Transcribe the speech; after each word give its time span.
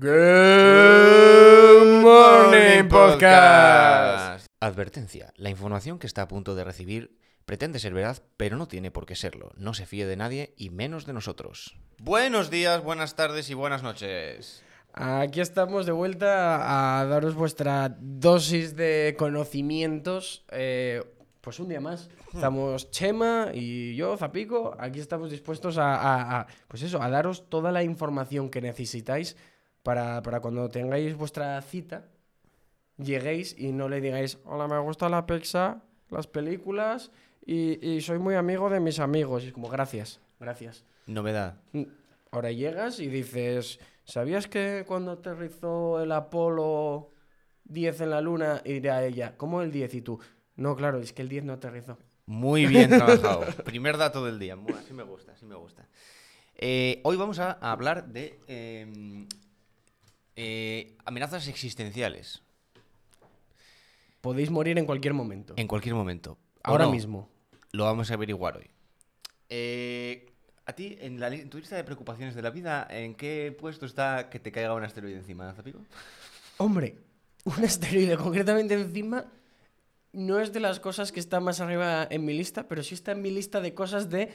Good 0.00 2.00
Morning 2.00 2.88
Podcast. 2.88 4.46
Advertencia. 4.58 5.34
La 5.36 5.50
información 5.50 5.98
que 5.98 6.06
está 6.06 6.22
a 6.22 6.28
punto 6.28 6.54
de 6.54 6.64
recibir 6.64 7.18
pretende 7.44 7.78
ser 7.78 7.92
veraz, 7.92 8.22
pero 8.38 8.56
no 8.56 8.66
tiene 8.66 8.90
por 8.90 9.04
qué 9.04 9.14
serlo. 9.14 9.50
No 9.58 9.74
se 9.74 9.84
fíe 9.84 10.06
de 10.06 10.16
nadie 10.16 10.54
y 10.56 10.70
menos 10.70 11.04
de 11.04 11.12
nosotros. 11.12 11.76
Buenos 11.98 12.48
días, 12.48 12.82
buenas 12.82 13.14
tardes 13.14 13.50
y 13.50 13.54
buenas 13.54 13.82
noches. 13.82 14.64
Aquí 14.94 15.42
estamos 15.42 15.84
de 15.84 15.92
vuelta 15.92 17.00
a 17.00 17.04
daros 17.04 17.34
vuestra 17.34 17.94
dosis 18.00 18.76
de 18.76 19.14
conocimientos. 19.18 20.46
eh, 20.50 21.02
pues 21.42 21.60
un 21.60 21.68
día 21.68 21.80
más. 21.82 22.08
Estamos 22.32 22.90
Chema 22.90 23.48
y 23.52 23.94
yo, 23.96 24.16
Zapico. 24.16 24.74
Aquí 24.78 24.98
estamos 25.00 25.30
dispuestos 25.30 25.76
a, 25.76 25.94
a- 25.96 26.40
a, 26.40 26.46
pues 26.68 26.82
eso, 26.84 27.02
a 27.02 27.10
daros 27.10 27.50
toda 27.50 27.70
la 27.70 27.82
información 27.82 28.48
que 28.48 28.62
necesitáis 28.62 29.36
para, 29.90 30.22
para 30.22 30.38
cuando 30.38 30.68
tengáis 30.68 31.16
vuestra 31.16 31.60
cita, 31.62 32.04
lleguéis 32.96 33.56
y 33.58 33.72
no 33.72 33.88
le 33.88 34.00
digáis, 34.00 34.38
hola, 34.44 34.68
me 34.68 34.78
gusta 34.78 35.08
la 35.08 35.26
pizza, 35.26 35.82
las 36.10 36.28
películas 36.28 37.10
y, 37.44 37.84
y 37.84 38.00
soy 38.00 38.20
muy 38.20 38.36
amigo 38.36 38.70
de 38.70 38.78
mis 38.78 39.00
amigos. 39.00 39.42
Y 39.42 39.48
es 39.48 39.52
como, 39.52 39.68
gracias, 39.68 40.20
gracias. 40.38 40.84
Novedad. 41.08 41.56
Ahora 42.30 42.52
llegas 42.52 43.00
y 43.00 43.08
dices, 43.08 43.80
¿sabías 44.04 44.46
que 44.46 44.84
cuando 44.86 45.10
aterrizó 45.10 46.00
el 46.00 46.12
Apolo 46.12 47.10
10 47.64 48.02
en 48.02 48.10
la 48.10 48.20
Luna? 48.20 48.62
Y 48.64 48.74
dirá 48.74 49.04
ella, 49.04 49.36
¿cómo 49.36 49.60
el 49.60 49.72
10? 49.72 49.92
Y 49.92 50.02
tú, 50.02 50.20
no, 50.54 50.76
claro, 50.76 51.00
es 51.00 51.12
que 51.12 51.22
el 51.22 51.28
10 51.28 51.42
no 51.46 51.54
aterrizó. 51.54 51.98
Muy 52.26 52.66
bien 52.66 52.90
trabajado. 52.96 53.44
Primer 53.64 53.96
dato 53.98 54.24
del 54.24 54.38
día. 54.38 54.54
Bueno, 54.54 54.78
así 54.78 54.94
me 54.94 55.02
gusta, 55.02 55.32
así 55.32 55.46
me 55.46 55.56
gusta. 55.56 55.88
Eh, 56.54 57.00
hoy 57.02 57.16
vamos 57.16 57.40
a, 57.40 57.58
a 57.60 57.72
hablar 57.72 58.06
de 58.06 58.38
eh, 58.46 59.26
eh, 60.36 60.96
amenazas 61.04 61.48
existenciales. 61.48 62.42
Podéis 64.20 64.50
morir 64.50 64.78
en 64.78 64.86
cualquier 64.86 65.14
momento. 65.14 65.54
En 65.56 65.66
cualquier 65.66 65.94
momento. 65.94 66.32
¿O 66.32 66.36
Ahora 66.64 66.84
no? 66.86 66.92
mismo. 66.92 67.28
Lo 67.72 67.84
vamos 67.84 68.10
a 68.10 68.14
averiguar 68.14 68.56
hoy. 68.58 68.68
Eh, 69.48 70.26
a 70.66 70.72
ti, 70.74 70.96
en, 71.00 71.18
la, 71.18 71.30
li- 71.30 71.40
en 71.40 71.50
tu 71.50 71.58
lista 71.58 71.76
de 71.76 71.84
preocupaciones 71.84 72.34
de 72.34 72.42
la 72.42 72.50
vida, 72.50 72.86
¿en 72.90 73.14
qué 73.14 73.56
puesto 73.58 73.86
está 73.86 74.28
que 74.28 74.38
te 74.38 74.52
caiga 74.52 74.74
un 74.74 74.84
asteroide 74.84 75.16
encima, 75.16 75.52
Zapico? 75.54 75.80
Hombre, 76.58 76.96
un 77.44 77.64
asteroide 77.64 78.16
concretamente 78.16 78.74
encima 78.74 79.24
no 80.12 80.40
es 80.40 80.52
de 80.52 80.60
las 80.60 80.80
cosas 80.80 81.12
que 81.12 81.20
está 81.20 81.40
más 81.40 81.60
arriba 81.60 82.06
en 82.10 82.24
mi 82.24 82.34
lista, 82.34 82.68
pero 82.68 82.82
sí 82.82 82.94
está 82.94 83.12
en 83.12 83.22
mi 83.22 83.30
lista 83.30 83.60
de 83.60 83.72
cosas 83.74 84.10
de 84.10 84.32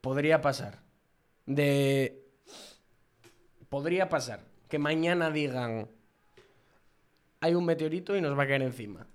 podría 0.00 0.40
pasar. 0.40 0.80
De 1.46 2.24
podría 3.68 4.08
pasar. 4.08 4.40
Que 4.74 4.78
mañana 4.80 5.30
digan 5.30 5.88
hay 7.38 7.54
un 7.54 7.64
meteorito 7.64 8.16
y 8.16 8.20
nos 8.20 8.36
va 8.36 8.42
a 8.42 8.48
caer 8.48 8.62
encima. 8.62 9.06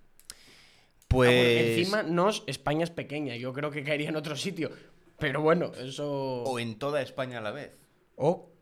Pues. 1.09 1.77
encima 1.77 2.01
nos, 2.01 2.45
España 2.47 2.85
es 2.85 2.91
pequeña, 2.91 3.35
yo 3.35 3.51
creo 3.51 3.69
que 3.69 3.83
caería 3.83 4.07
en 4.07 4.15
otro 4.15 4.37
sitio. 4.37 4.71
Pero 5.17 5.41
bueno, 5.41 5.73
eso... 5.75 6.43
O 6.43 6.59
en 6.59 6.79
toda 6.79 7.01
España 7.01 7.39
a 7.39 7.41
la 7.41 7.51
vez. 7.51 7.77
Oh, 8.15 8.53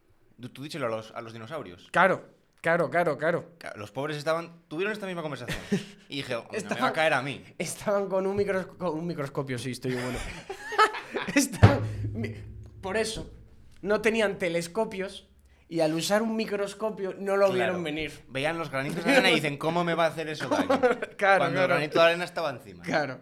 Tú, 0.41 0.49
tú 0.49 0.63
díselo 0.63 0.87
a 0.87 0.89
los, 0.89 1.11
a 1.11 1.21
los 1.21 1.33
dinosaurios. 1.33 1.87
claro, 1.91 2.25
claro, 2.61 2.89
claro, 2.89 3.15
claro. 3.19 3.51
Los 3.75 3.91
pobres 3.91 4.17
estaban. 4.17 4.63
Tuvieron 4.67 4.91
esta 4.91 5.05
misma 5.05 5.21
conversación. 5.21 5.59
Y 6.09 6.15
dije, 6.15 6.33
"Oh, 6.35 6.47
me 6.51 6.79
va 6.81 6.87
a 6.87 6.93
caer 6.93 7.13
a 7.13 7.21
mí. 7.21 7.43
Estaban 7.59 8.07
con 8.09 8.25
un, 8.25 8.43
con 8.79 8.97
un 8.97 9.05
microscopio, 9.05 9.59
sí, 9.59 9.69
estoy 9.69 9.93
bueno. 9.93 10.17
Estaban- 11.35 11.83
Por 12.81 12.97
eso, 12.97 13.31
no 13.83 14.01
tenían 14.01 14.39
telescopios 14.39 15.27
y 15.69 15.79
al 15.81 15.93
usar 15.93 16.21
un 16.21 16.35
microscopio 16.35 17.13
no 17.17 17.35
lo 17.37 17.45
Claro. 17.47 17.53
vieron 17.53 17.83
venir. 17.83 18.11
Veían 18.29 18.57
los 18.57 18.69
granitos 18.71 19.03
de 19.03 19.11
arena 19.11 19.29
y 19.31 19.35
dicen, 19.35 19.57
¿cómo 19.57 19.83
me 19.83 19.93
va 19.95 20.05
a 20.05 20.07
hacer 20.09 20.29
eso 20.29 20.47
daño? 20.49 20.67
Claro, 20.67 20.89
Cuando 21.17 21.45
el 21.45 21.53
claro. 21.53 21.67
granito 21.75 21.99
de 21.99 22.05
arena 22.05 22.23
estaba 22.23 22.49
encima. 22.51 22.83
Claro. 22.83 23.19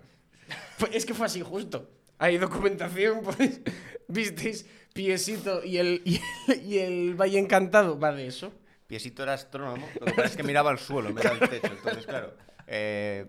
Es 0.92 1.06
que 1.06 1.14
fue 1.14 1.26
así 1.26 1.42
justo. 1.42 1.90
Hay 2.20 2.38
documentación, 2.38 3.22
pues. 3.24 3.62
Visteis, 4.08 4.66
Piesito 4.94 5.64
y 5.64 5.78
el, 5.78 6.02
y 6.06 6.22
el, 6.48 6.62
y 6.64 6.78
el 6.78 7.16
Valle 7.16 7.40
Encantado. 7.40 8.00
Va 8.00 8.14
de 8.14 8.28
eso. 8.28 8.54
Piesito 8.88 9.24
era 9.24 9.34
astrónomo, 9.34 9.88
lo 10.00 10.06
que 10.06 10.12
pasa 10.14 10.28
es 10.28 10.38
que 10.38 10.44
miraba 10.44 10.70
al 10.70 10.78
suelo 10.78 11.10
en 11.10 11.16
vez 11.16 11.24
del 11.40 11.50
techo. 11.50 11.74
Entonces, 11.74 12.06
claro. 12.06 12.36
eh, 12.68 13.26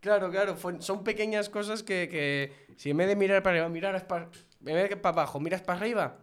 Claro, 0.00 0.30
claro. 0.30 0.56
fue- 0.56 0.80
son 0.82 1.04
pequeñas 1.04 1.48
cosas 1.48 1.82
que, 1.82 2.08
que 2.08 2.74
si 2.76 2.90
en 2.90 2.96
vez 2.96 3.06
de 3.08 3.14
mirar 3.16 3.42
para 3.42 3.56
arriba, 3.56 3.68
mirar 3.68 4.06
para, 4.06 4.24
en 4.24 4.74
vez 4.74 4.88
de 4.90 4.96
para 4.96 5.12
abajo, 5.12 5.38
miras 5.38 5.60
para 5.62 5.78
arriba, 5.78 6.18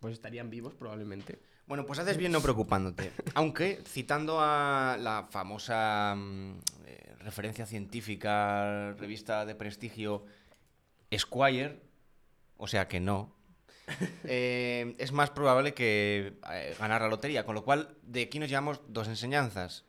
pues 0.00 0.14
estarían 0.14 0.50
vivos 0.50 0.74
probablemente. 0.74 1.38
Bueno, 1.66 1.84
pues 1.84 1.98
haces 1.98 2.16
bien 2.16 2.32
no 2.32 2.40
preocupándote. 2.40 3.12
Aunque, 3.34 3.82
citando 3.86 4.38
a 4.40 4.96
la 4.98 5.28
famosa 5.30 6.14
mm, 6.16 6.58
eh, 6.86 7.14
referencia 7.20 7.66
científica, 7.66 8.92
revista 8.94 9.44
de 9.44 9.54
prestigio 9.54 10.24
Squire, 11.16 11.80
o 12.56 12.66
sea 12.66 12.88
que 12.88 13.00
no, 13.00 13.34
eh, 14.24 14.94
es 14.98 15.12
más 15.12 15.30
probable 15.30 15.74
que 15.74 16.38
eh, 16.50 16.76
ganar 16.78 17.02
la 17.02 17.08
lotería. 17.08 17.44
Con 17.44 17.54
lo 17.54 17.64
cual, 17.64 17.96
de 18.02 18.22
aquí 18.22 18.38
nos 18.38 18.48
llevamos 18.48 18.80
dos 18.88 19.08
enseñanzas. 19.08 19.84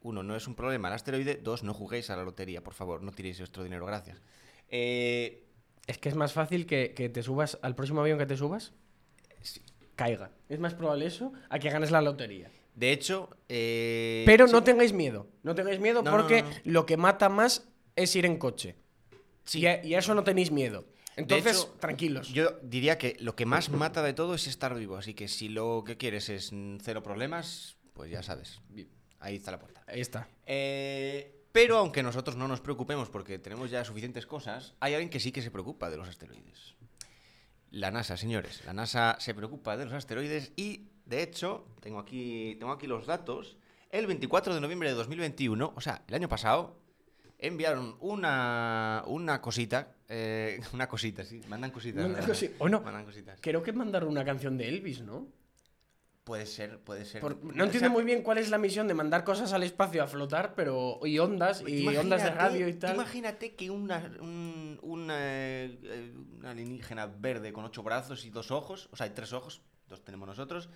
Uno, 0.00 0.22
no 0.22 0.36
es 0.36 0.46
un 0.46 0.54
problema 0.54 0.88
el 0.88 0.94
asteroide. 0.94 1.36
Dos, 1.36 1.62
no 1.62 1.74
juguéis 1.74 2.08
a 2.10 2.16
la 2.16 2.22
lotería, 2.22 2.62
por 2.62 2.74
favor, 2.74 3.02
no 3.02 3.12
tiréis 3.12 3.38
vuestro 3.38 3.64
dinero, 3.64 3.84
gracias. 3.84 4.22
Eh, 4.68 5.44
Es 5.86 5.98
que 5.98 6.08
es 6.08 6.14
más 6.14 6.32
fácil 6.32 6.66
que, 6.66 6.92
que 6.94 7.08
te 7.08 7.22
subas 7.22 7.58
al 7.62 7.74
próximo 7.74 8.00
avión 8.02 8.18
que 8.18 8.26
te 8.26 8.36
subas. 8.36 8.72
Caiga. 9.96 10.30
Es 10.48 10.58
más 10.58 10.74
probable 10.74 11.06
eso 11.06 11.32
a 11.48 11.58
que 11.58 11.70
ganes 11.70 11.90
la 11.90 12.00
lotería. 12.02 12.50
de 12.74 12.92
hecho, 12.92 13.30
eh, 13.48 14.22
Pero 14.26 14.46
sí, 14.46 14.52
no 14.52 14.62
tengáis 14.62 14.92
miedo. 14.92 15.26
No 15.42 15.54
tengáis 15.54 15.80
miedo 15.80 16.02
No, 16.02 16.10
porque 16.10 16.42
no, 16.42 16.48
no. 16.50 16.56
lo 16.64 16.86
que 16.86 16.96
mata 16.96 17.28
más 17.28 17.68
es 17.96 18.14
ir 18.16 18.24
en 18.26 18.36
coche. 18.38 18.76
sí. 19.44 19.60
Y, 19.60 19.66
a, 19.66 19.84
y 19.84 19.94
a 19.94 19.98
eso 19.98 20.14
no 20.14 20.22
tenéis 20.24 20.50
miedo. 20.52 20.84
Entonces, 21.16 21.58
hecho, 21.62 21.74
tranquilos. 21.80 22.28
Yo 22.28 22.58
diría 22.62 22.96
que 22.96 23.16
lo 23.18 23.34
que 23.34 23.44
más 23.44 23.70
mata 23.70 24.04
de 24.04 24.12
todo 24.12 24.36
es 24.36 24.46
estar 24.46 24.72
vivo, 24.76 24.96
así 24.96 25.14
que 25.14 25.26
si 25.26 25.48
lo 25.48 25.82
que 25.84 25.96
quieres 25.96 26.28
es 26.28 26.52
cero 26.80 27.02
problemas, 27.02 27.76
pues 27.92 28.08
ya 28.08 28.22
sabes, 28.22 28.60
ahí 29.18 29.34
está 29.34 29.50
la 29.50 29.58
puerta. 29.58 29.82
Ahí 29.88 30.00
está. 30.00 30.28
Eh, 30.46 31.34
pero 31.50 31.78
aunque 31.78 32.04
nosotros 32.04 32.36
no 32.36 32.46
nos 32.46 32.60
preocupemos 32.60 33.10
porque 33.10 33.40
tenemos 33.40 33.68
ya 33.68 33.84
suficientes 33.84 34.26
cosas, 34.26 34.74
hay 34.78 34.94
alguien 34.94 35.10
que 35.10 35.18
sí 35.18 35.32
que 35.32 35.42
se 35.42 35.50
preocupa 35.50 35.90
de 35.90 35.96
los 35.96 36.06
asteroides. 36.08 36.76
La 37.70 37.90
NASA, 37.90 38.16
señores. 38.16 38.62
La 38.64 38.72
NASA 38.72 39.16
se 39.20 39.34
preocupa 39.34 39.76
de 39.76 39.84
los 39.84 39.94
asteroides 39.94 40.52
y, 40.56 40.88
de 41.04 41.22
hecho, 41.22 41.66
tengo 41.80 41.98
aquí, 41.98 42.56
tengo 42.58 42.72
aquí 42.72 42.86
los 42.86 43.06
datos. 43.06 43.56
El 43.90 44.06
24 44.06 44.54
de 44.54 44.60
noviembre 44.60 44.88
de 44.88 44.94
2021, 44.94 45.72
o 45.74 45.80
sea, 45.80 46.02
el 46.08 46.14
año 46.14 46.28
pasado, 46.28 46.78
enviaron 47.38 47.96
una, 48.00 49.02
una 49.06 49.40
cosita. 49.40 49.94
eh, 50.08 50.60
una 50.72 50.88
cosita, 50.88 51.24
sí. 51.24 51.40
Mandan 51.48 51.70
cositas. 51.70 52.04
¿O 52.58 52.68
no? 52.68 52.80
Mandan 52.80 53.04
cositas. 53.04 53.38
Creo 53.40 53.62
que 53.62 53.72
mandaron 53.72 54.08
una 54.08 54.24
canción 54.24 54.56
de 54.56 54.68
Elvis, 54.68 55.02
¿no? 55.02 55.26
Puede 56.28 56.44
ser, 56.44 56.78
puede 56.80 57.06
ser. 57.06 57.22
Por- 57.22 57.42
no 57.42 57.64
entiendo 57.64 57.78
sea, 57.78 57.88
muy 57.88 58.04
bien 58.04 58.22
cuál 58.22 58.36
es 58.36 58.50
la 58.50 58.58
misión 58.58 58.86
de 58.86 58.92
mandar 58.92 59.24
cosas 59.24 59.54
al 59.54 59.62
espacio 59.62 60.02
a 60.02 60.06
flotar, 60.06 60.54
pero. 60.54 61.00
y 61.04 61.18
ondas, 61.18 61.64
y 61.66 61.86
Tú 61.86 61.98
ondas 61.98 62.22
de 62.22 62.30
radio 62.30 62.68
y 62.68 62.74
tal. 62.74 62.94
Imagínate 62.96 63.54
que 63.54 63.70
una, 63.70 64.12
un, 64.20 64.78
una, 64.82 65.16
eh, 65.20 66.12
una 66.38 66.50
alienígena 66.50 67.06
verde 67.06 67.50
con 67.54 67.64
ocho 67.64 67.82
brazos 67.82 68.26
y 68.26 68.30
dos 68.30 68.50
ojos, 68.50 68.90
o 68.92 68.96
sea, 68.96 69.04
hay 69.06 69.12
tres 69.14 69.32
ojos, 69.32 69.62
dos 69.88 70.04
tenemos 70.04 70.28
nosotros. 70.28 70.68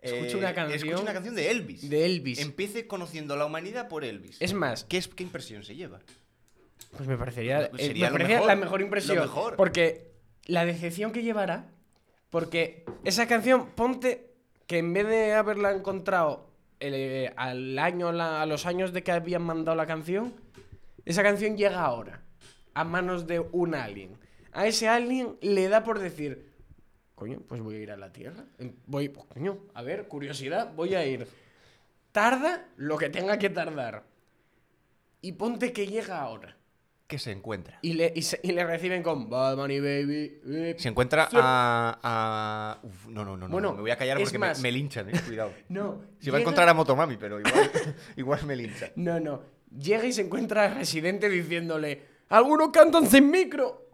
Escucha 0.00 0.36
una 0.36 0.54
canción 0.54 0.76
escucha 0.78 1.02
una 1.02 1.12
canción 1.12 1.34
de 1.34 1.50
Elvis. 1.50 1.90
De 1.90 2.06
Elvis. 2.06 2.38
Empiece 2.38 2.86
conociendo 2.86 3.34
la 3.36 3.44
humanidad 3.46 3.88
por 3.88 4.04
Elvis. 4.04 4.36
Es 4.40 4.54
más, 4.54 4.84
¿Qué, 4.84 4.98
es, 4.98 5.08
¿Qué 5.08 5.24
impresión 5.24 5.64
se 5.64 5.74
lleva? 5.74 5.98
Pues 6.96 7.08
me 7.08 7.16
parecería, 7.18 7.68
Pues 7.70 7.82
eh, 7.82 7.86
sería 7.88 8.06
me 8.06 8.12
parecería 8.12 8.36
mejor, 8.36 8.48
la 8.48 8.56
mejor 8.56 8.80
impresión. 8.82 9.18
mejor. 9.18 9.56
Porque 9.56 10.12
la 10.44 10.64
decepción 10.64 11.10
que 11.10 11.24
llevará. 11.24 11.72
Porque 12.30 12.84
esa 13.04 13.26
canción, 13.26 13.70
ponte 13.70 14.25
que 14.66 14.78
en 14.78 14.92
vez 14.92 15.06
de 15.06 15.32
haberla 15.34 15.72
encontrado 15.72 16.50
eh, 16.80 17.32
al 17.36 17.78
año, 17.78 18.12
la- 18.12 18.42
a 18.42 18.46
los 18.46 18.66
años 18.66 18.92
de 18.92 19.02
que 19.02 19.12
habían 19.12 19.42
mandado 19.42 19.76
la 19.76 19.86
canción, 19.86 20.34
esa 21.04 21.22
canción 21.22 21.56
llega 21.56 21.82
ahora. 21.84 22.22
A 22.74 22.84
manos 22.84 23.26
de 23.26 23.40
un 23.40 23.74
alien. 23.74 24.18
A 24.52 24.66
ese 24.66 24.88
alien 24.88 25.38
le 25.40 25.68
da 25.68 25.82
por 25.84 25.98
decir. 25.98 26.52
Coño, 27.14 27.40
pues 27.48 27.62
voy 27.62 27.76
a 27.76 27.78
ir 27.78 27.90
a 27.92 27.96
la 27.96 28.12
Tierra. 28.12 28.44
Em, 28.58 28.74
Voy, 28.86 29.08
pues, 29.08 29.24
coño, 29.26 29.58
a 29.72 29.82
ver, 29.82 30.06
curiosidad, 30.08 30.72
voy 30.74 30.94
a 30.94 31.06
ir. 31.06 31.26
Tarda 32.12 32.66
lo 32.76 32.98
que 32.98 33.08
tenga 33.08 33.38
que 33.38 33.48
tardar. 33.48 34.04
Y 35.22 35.32
ponte 35.32 35.72
que 35.72 35.86
llega 35.86 36.20
ahora. 36.20 36.56
¿Qué 37.06 37.18
se 37.20 37.30
encuentra? 37.30 37.78
Y 37.82 37.92
le, 37.92 38.12
y 38.16 38.22
se- 38.22 38.40
y 38.42 38.50
le 38.52 38.64
reciben 38.64 39.02
con 39.02 39.30
Bad 39.30 39.56
Bunny 39.56 39.78
Baby. 39.78 40.40
eh". 40.44 40.74
Se 40.78 40.88
encuentra 40.88 41.28
a. 41.32 41.98
a- 42.02 42.80
Uf, 42.82 43.06
no, 43.06 43.24
no, 43.24 43.36
no, 43.36 43.46
no. 43.46 43.52
Bueno, 43.52 43.74
me 43.74 43.80
voy 43.82 43.90
a 43.92 43.96
callar 43.96 44.18
porque 44.18 44.38
me- 44.38 44.48
más- 44.48 44.60
me, 44.60 44.72
linchan, 44.72 45.08
eh. 45.10 45.20
Cuidado. 45.26 45.52
No. 45.68 46.00
Si 46.18 46.30
va 46.30 46.38
a 46.38 46.40
encontrar 46.40 46.68
a 46.68 46.74
Motomami, 46.74 47.16
pero 47.16 47.38
igual, 47.38 47.70
igual 48.16 48.44
me 48.46 48.56
linchan. 48.56 48.90
No, 48.96 49.20
no. 49.20 49.42
Llega 49.78 50.04
y 50.04 50.12
se 50.12 50.22
encuentra 50.22 50.64
a 50.64 50.74
Residente 50.74 51.28
diciéndole: 51.28 52.02
¡Algunos 52.28 52.70
cantan 52.70 53.06
sin 53.06 53.30
micro! 53.30 53.88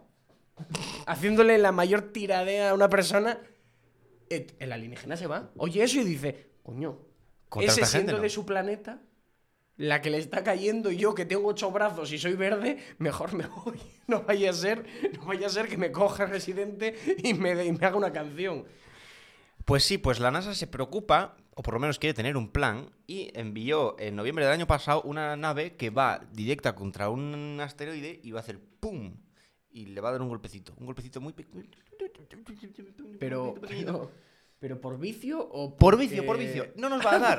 Haciéndole 1.06 1.58
la 1.58 1.72
mayor 1.72 2.12
tiradea 2.12 2.70
a 2.70 2.74
una 2.74 2.88
persona. 2.88 3.38
el 4.30 4.72
alienígena 4.72 5.16
se 5.16 5.26
va, 5.26 5.50
oye 5.58 5.82
eso 5.82 6.00
y 6.00 6.04
dice, 6.04 6.52
coño, 6.62 6.98
ese 7.60 7.72
gente, 7.80 7.86
siendo 7.86 8.12
¿no? 8.16 8.20
de 8.22 8.30
su 8.30 8.46
planeta, 8.46 9.02
la 9.76 10.00
que 10.02 10.10
le 10.10 10.18
está 10.18 10.42
cayendo 10.44 10.90
y 10.90 10.96
yo 10.98 11.14
que 11.14 11.24
tengo 11.24 11.48
ocho 11.48 11.70
brazos 11.70 12.12
y 12.12 12.18
soy 12.18 12.34
verde, 12.34 12.78
mejor 12.98 13.32
me 13.34 13.46
voy. 13.46 13.78
No 14.08 14.22
vaya 14.24 14.50
a 14.50 14.52
ser, 14.52 14.84
no 15.16 15.24
vaya 15.26 15.46
a 15.46 15.50
ser 15.50 15.68
que 15.68 15.78
me 15.78 15.90
coja 15.92 16.26
Residente 16.26 16.96
y 17.22 17.34
me, 17.34 17.54
de- 17.54 17.66
y 17.66 17.72
me 17.72 17.86
haga 17.86 17.96
una 17.96 18.12
canción. 18.12 18.64
Pues 19.64 19.84
sí, 19.84 19.96
pues 19.96 20.18
la 20.20 20.30
NASA 20.32 20.54
se 20.54 20.66
preocupa, 20.66 21.36
o 21.54 21.62
por 21.62 21.74
lo 21.74 21.80
menos 21.80 21.98
quiere 22.00 22.12
tener 22.12 22.36
un 22.36 22.50
plan, 22.50 22.90
y 23.06 23.30
envió 23.38 23.96
en 24.00 24.16
noviembre 24.16 24.44
del 24.44 24.52
año 24.54 24.66
pasado 24.66 25.02
una 25.02 25.36
nave 25.36 25.76
que 25.76 25.90
va 25.90 26.20
directa 26.32 26.74
contra 26.74 27.08
un 27.10 27.58
asteroide 27.62 28.20
y 28.22 28.32
va 28.32 28.40
a 28.40 28.42
hacer 28.42 28.58
¡pum! 28.80 29.14
Y 29.70 29.86
le 29.86 30.00
va 30.00 30.08
a 30.10 30.12
dar 30.12 30.20
un 30.22 30.28
golpecito. 30.28 30.74
Un 30.78 30.86
golpecito 30.86 31.20
muy 31.20 31.32
pequeño. 31.32 31.70
Pero, 33.18 33.54
pero, 33.68 34.10
pero 34.62 34.80
por 34.80 34.96
vicio 34.96 35.40
o 35.42 35.70
Por 35.76 35.94
porque- 35.94 36.06
vicio, 36.06 36.24
por 36.24 36.38
vicio. 36.38 36.68
No 36.76 36.88
nos 36.88 37.04
va 37.04 37.16
a 37.16 37.18
dar. 37.18 37.38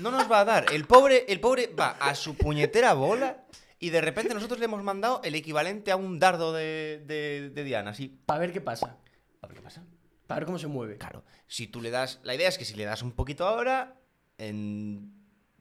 No 0.00 0.10
nos 0.10 0.30
va 0.30 0.40
a 0.40 0.44
dar. 0.44 0.66
El 0.70 0.84
pobre, 0.84 1.24
el 1.28 1.40
pobre 1.40 1.68
va 1.68 1.92
a 1.98 2.14
su 2.14 2.36
puñetera 2.36 2.92
bola 2.92 3.46
y 3.78 3.88
de 3.88 4.02
repente 4.02 4.34
nosotros 4.34 4.58
le 4.58 4.66
hemos 4.66 4.82
mandado 4.82 5.22
el 5.24 5.34
equivalente 5.34 5.90
a 5.90 5.96
un 5.96 6.18
dardo 6.18 6.52
de, 6.52 7.02
de, 7.06 7.48
de 7.54 7.64
Diana. 7.64 7.92
Así. 7.92 8.20
Para 8.26 8.40
ver 8.40 8.52
qué 8.52 8.60
pasa. 8.60 8.98
A 9.40 9.46
ver 9.46 9.56
qué 9.56 9.62
pasa. 9.62 9.82
Para 10.26 10.40
ver 10.40 10.46
cómo 10.46 10.58
se 10.58 10.66
mueve. 10.66 10.98
Claro, 10.98 11.24
si 11.46 11.68
tú 11.68 11.80
le 11.80 11.88
das. 11.90 12.20
La 12.22 12.34
idea 12.34 12.48
es 12.50 12.58
que 12.58 12.66
si 12.66 12.74
le 12.74 12.84
das 12.84 13.00
un 13.00 13.12
poquito 13.12 13.46
ahora, 13.46 13.96
en 14.36 15.10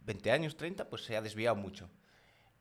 20 0.03 0.29
años, 0.31 0.57
30, 0.57 0.89
pues 0.89 1.03
se 1.05 1.15
ha 1.15 1.21
desviado 1.21 1.55
mucho. 1.55 1.89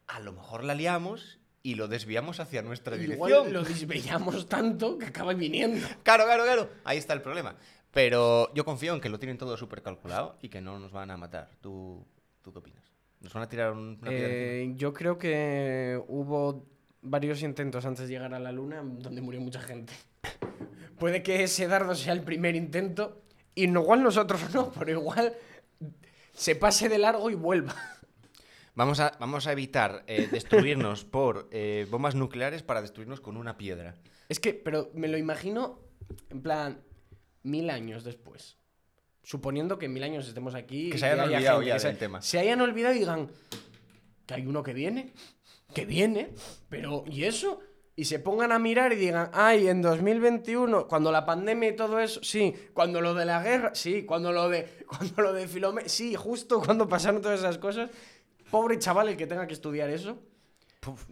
A 0.06 0.20
lo 0.20 0.32
mejor 0.32 0.62
la 0.62 0.76
liamos 0.76 1.40
y 1.64 1.74
lo 1.74 1.88
desviamos 1.88 2.38
hacia 2.38 2.62
nuestra 2.62 2.96
dirección. 2.96 3.52
Lo 3.52 3.64
desvellamos 3.64 4.48
tanto 4.48 4.98
que 4.98 5.06
acaba 5.06 5.34
viniendo. 5.34 5.84
Claro, 6.04 6.26
claro, 6.26 6.44
claro. 6.44 6.70
Ahí 6.84 6.96
está 6.98 7.12
el 7.12 7.22
problema. 7.22 7.56
Pero 7.96 8.52
yo 8.52 8.66
confío 8.66 8.92
en 8.92 9.00
que 9.00 9.08
lo 9.08 9.18
tienen 9.18 9.38
todo 9.38 9.56
súper 9.56 9.80
calculado 9.80 10.36
y 10.42 10.50
que 10.50 10.60
no 10.60 10.78
nos 10.78 10.92
van 10.92 11.10
a 11.10 11.16
matar. 11.16 11.48
¿Tú, 11.62 12.04
¿Tú 12.42 12.52
qué 12.52 12.58
opinas? 12.58 12.84
¿Nos 13.20 13.32
van 13.32 13.44
a 13.44 13.48
tirar 13.48 13.72
un- 13.72 13.96
una? 14.02 14.10
Eh, 14.12 14.74
yo 14.76 14.92
creo 14.92 15.16
que 15.16 15.98
hubo 16.06 16.66
varios 17.00 17.40
intentos 17.40 17.86
antes 17.86 18.06
de 18.06 18.12
llegar 18.12 18.34
a 18.34 18.38
la 18.38 18.52
luna 18.52 18.82
donde 18.84 19.22
murió 19.22 19.40
mucha 19.40 19.62
gente. 19.62 19.94
Puede 20.98 21.22
que 21.22 21.42
ese 21.42 21.68
dardo 21.68 21.94
sea 21.94 22.12
el 22.12 22.20
primer 22.22 22.54
intento 22.54 23.22
y 23.54 23.66
no, 23.66 23.80
igual 23.80 24.02
nosotros 24.02 24.42
no, 24.52 24.70
pero 24.72 24.90
igual 24.90 25.32
se 26.34 26.54
pase 26.54 26.90
de 26.90 26.98
largo 26.98 27.30
y 27.30 27.34
vuelva. 27.34 27.74
Vamos 28.74 29.00
a, 29.00 29.16
vamos 29.18 29.46
a 29.46 29.52
evitar 29.52 30.04
eh, 30.06 30.28
destruirnos 30.30 31.02
por 31.06 31.48
eh, 31.50 31.86
bombas 31.90 32.14
nucleares 32.14 32.62
para 32.62 32.82
destruirnos 32.82 33.22
con 33.22 33.38
una 33.38 33.56
piedra. 33.56 33.94
Es 34.28 34.38
que, 34.38 34.52
pero 34.52 34.90
me 34.92 35.08
lo 35.08 35.16
imagino 35.16 35.78
en 36.28 36.42
plan 36.42 36.80
mil 37.46 37.70
años 37.70 38.04
después. 38.04 38.56
Suponiendo 39.22 39.78
que 39.78 39.88
mil 39.88 40.02
años 40.02 40.28
estemos 40.28 40.54
aquí. 40.54 40.90
Que 40.90 40.98
se 40.98 41.06
hayan 41.06 41.20
haya 41.20 41.36
olvidado 41.36 41.58
gente 41.60 41.68
ya 41.68 41.74
que 41.74 41.80
se, 41.80 41.88
del 41.88 41.98
tema. 41.98 42.22
Se 42.22 42.38
hayan 42.38 42.60
olvidado 42.60 42.94
y 42.94 42.98
digan 42.98 43.30
que 44.26 44.34
hay 44.34 44.46
uno 44.46 44.62
que 44.62 44.72
viene, 44.72 45.12
que 45.72 45.86
viene, 45.86 46.34
pero 46.68 47.04
¿y 47.06 47.24
eso? 47.24 47.60
Y 47.94 48.04
se 48.04 48.18
pongan 48.18 48.52
a 48.52 48.58
mirar 48.58 48.92
y 48.92 48.96
digan, 48.96 49.30
ay, 49.32 49.68
en 49.68 49.80
2021, 49.80 50.86
cuando 50.86 51.10
la 51.10 51.24
pandemia 51.24 51.70
y 51.70 51.76
todo 51.76 51.98
eso, 51.98 52.22
sí, 52.22 52.54
cuando 52.74 53.00
lo 53.00 53.14
de 53.14 53.24
la 53.24 53.42
guerra, 53.42 53.74
sí, 53.74 54.04
cuando 54.04 54.32
lo 54.32 54.50
de, 54.50 54.68
cuando 54.86 55.22
lo 55.22 55.32
de 55.32 55.48
Filomé, 55.48 55.88
sí, 55.88 56.14
justo 56.14 56.60
cuando 56.60 56.88
pasaron 56.88 57.22
todas 57.22 57.40
esas 57.40 57.58
cosas. 57.58 57.90
Pobre 58.50 58.78
chaval 58.78 59.08
el 59.08 59.16
que 59.16 59.26
tenga 59.26 59.46
que 59.46 59.54
estudiar 59.54 59.90
eso. 59.90 60.18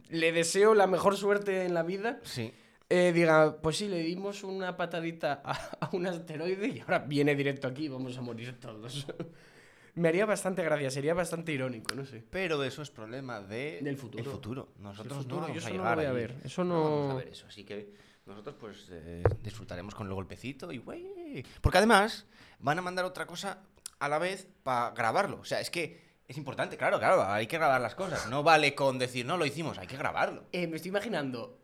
Le 0.08 0.30
deseo 0.30 0.74
la 0.74 0.86
mejor 0.86 1.16
suerte 1.16 1.64
en 1.64 1.74
la 1.74 1.82
vida 1.82 2.20
Sí. 2.22 2.52
Eh, 2.96 3.12
diga, 3.12 3.56
pues 3.60 3.76
sí, 3.78 3.88
le 3.88 3.98
dimos 4.00 4.44
una 4.44 4.76
patadita 4.76 5.40
a, 5.44 5.52
a 5.86 5.90
un 5.92 6.06
asteroide 6.06 6.68
y 6.68 6.80
ahora 6.80 7.00
viene 7.00 7.34
directo 7.34 7.66
aquí 7.68 7.84
y 7.86 7.88
vamos 7.88 8.16
a 8.16 8.20
morir 8.22 8.58
todos. 8.60 9.06
Me 9.96 10.08
haría 10.08 10.26
bastante 10.26 10.62
gracia, 10.64 10.90
sería 10.90 11.14
bastante 11.14 11.52
irónico, 11.52 11.94
no 11.94 12.04
sé. 12.04 12.24
Pero 12.28 12.62
eso 12.64 12.82
es 12.82 12.90
problema 12.90 13.40
de 13.40 13.78
Del 13.80 13.96
futuro. 13.96 14.24
el 14.24 14.28
futuro. 14.30 14.68
Nosotros 14.78 15.18
futuro, 15.18 15.42
no 15.42 15.48
yo 15.48 15.54
vamos 15.54 15.64
a 15.66 15.68
no 15.68 15.74
llegar 15.76 15.96
voy 15.96 16.04
a 16.06 16.12
ver, 16.12 16.34
eso 16.44 16.62
vamos 16.64 17.04
a 17.04 17.08
no- 17.12 17.16
ver 17.16 17.28
eso. 17.28 17.46
Así 17.46 17.62
que 17.64 17.92
nosotros 18.26 18.56
pues 18.58 18.88
eh, 18.90 19.22
disfrutaremos 19.42 19.94
con 19.94 20.08
el 20.08 20.14
golpecito 20.14 20.72
y 20.72 20.78
güey. 20.78 21.44
Porque 21.60 21.78
además 21.78 22.26
van 22.58 22.78
a 22.78 22.82
mandar 22.82 23.04
otra 23.04 23.26
cosa 23.26 23.58
a 24.00 24.08
la 24.08 24.18
vez 24.18 24.48
para 24.64 24.90
grabarlo. 24.90 25.38
O 25.40 25.44
sea, 25.44 25.60
es 25.60 25.70
que 25.70 26.02
es 26.26 26.36
importante, 26.38 26.76
claro, 26.76 26.98
claro, 26.98 27.22
hay 27.24 27.46
que 27.46 27.56
grabar 27.58 27.80
las 27.80 27.94
cosas. 27.94 28.28
No 28.28 28.42
vale 28.42 28.74
con 28.74 28.98
decir, 28.98 29.24
no 29.24 29.36
lo 29.36 29.46
hicimos, 29.46 29.78
hay 29.78 29.86
que 29.86 29.96
grabarlo. 29.96 30.44
Eh, 30.50 30.66
me 30.66 30.74
estoy 30.76 30.88
imaginando 30.88 31.60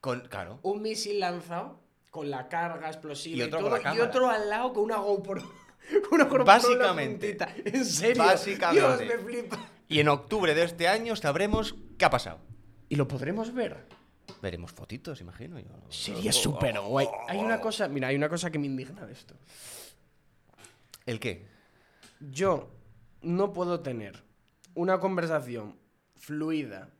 Con, 0.00 0.20
claro. 0.20 0.60
un 0.62 0.82
misil 0.82 1.20
lanzado 1.20 1.80
con 2.10 2.30
la 2.30 2.48
carga 2.48 2.88
explosiva 2.88 3.36
Y 3.36 3.40
y, 3.40 3.42
otro 3.42 3.60
con 3.60 3.70
todo, 3.70 3.82
la 3.82 3.94
y 3.94 4.00
otro 4.00 4.30
al 4.30 4.48
lado 4.48 4.72
con 4.72 4.84
una 4.84 4.96
GoPro. 4.96 5.42
con 6.08 6.14
una 6.14 6.24
GoPro 6.24 6.44
Básicamente. 6.44 7.36
En 7.64 7.84
serio. 7.84 8.22
Básicamente. 8.22 9.04
Dios, 9.04 9.18
me 9.18 9.24
flipa. 9.24 9.58
Y 9.88 10.00
en 10.00 10.08
octubre 10.08 10.54
de 10.54 10.62
este 10.62 10.88
año 10.88 11.16
sabremos 11.16 11.74
qué 11.98 12.04
ha 12.04 12.10
pasado. 12.10 12.38
Y 12.88 12.96
lo 12.96 13.06
podremos 13.06 13.52
ver. 13.52 13.86
Veremos 14.40 14.72
fotitos, 14.72 15.20
imagino. 15.20 15.58
yo. 15.58 15.66
Sería 15.88 16.32
súper 16.32 16.80
guay. 16.80 17.08
Hay 17.28 17.38
una 17.38 17.60
cosa, 17.60 17.88
mira, 17.88 18.08
hay 18.08 18.16
una 18.16 18.28
cosa 18.28 18.50
que 18.50 18.58
me 18.58 18.66
indigna 18.66 19.04
de 19.04 19.12
esto. 19.12 19.34
¿El 21.06 21.20
qué? 21.20 21.46
Yo 22.20 22.70
no 23.22 23.52
puedo 23.52 23.80
tener 23.80 24.22
una 24.74 25.00
conversación 25.00 25.76
fluida 26.16 26.90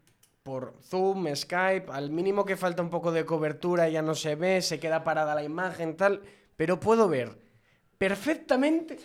por 0.42 0.74
Zoom, 0.82 1.34
Skype, 1.34 1.86
al 1.90 2.10
mínimo 2.10 2.44
que 2.44 2.56
falta 2.56 2.82
un 2.82 2.90
poco 2.90 3.12
de 3.12 3.24
cobertura 3.24 3.88
ya 3.88 4.02
no 4.02 4.14
se 4.14 4.34
ve, 4.34 4.62
se 4.62 4.80
queda 4.80 5.04
parada 5.04 5.34
la 5.34 5.44
imagen, 5.44 5.96
tal, 5.96 6.22
pero 6.56 6.80
puedo 6.80 7.08
ver 7.08 7.38
perfectamente 7.98 8.98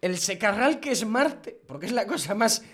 el 0.00 0.18
secarral 0.18 0.80
que 0.80 0.92
es 0.92 1.06
Marte, 1.06 1.60
porque 1.66 1.86
es 1.86 1.92
la 1.92 2.06
cosa 2.06 2.34
más 2.34 2.64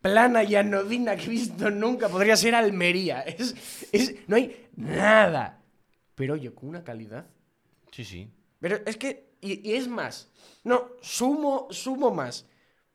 plana 0.00 0.44
y 0.44 0.54
anodina 0.54 1.16
que 1.16 1.24
he 1.24 1.28
visto 1.30 1.70
nunca, 1.70 2.08
podría 2.08 2.36
ser 2.36 2.54
Almería, 2.54 3.20
es, 3.26 3.54
es, 3.92 4.14
no 4.28 4.36
hay 4.36 4.68
nada, 4.76 5.62
pero 6.14 6.34
oye, 6.34 6.52
con 6.54 6.68
una 6.68 6.84
calidad 6.84 7.26
Sí, 7.90 8.04
sí. 8.04 8.28
pero 8.60 8.78
es 8.86 8.96
que, 8.96 9.34
y, 9.40 9.68
y 9.68 9.74
es 9.74 9.88
más, 9.88 10.30
no, 10.64 10.90
sumo, 11.00 11.68
sumo 11.70 12.10
más. 12.10 12.46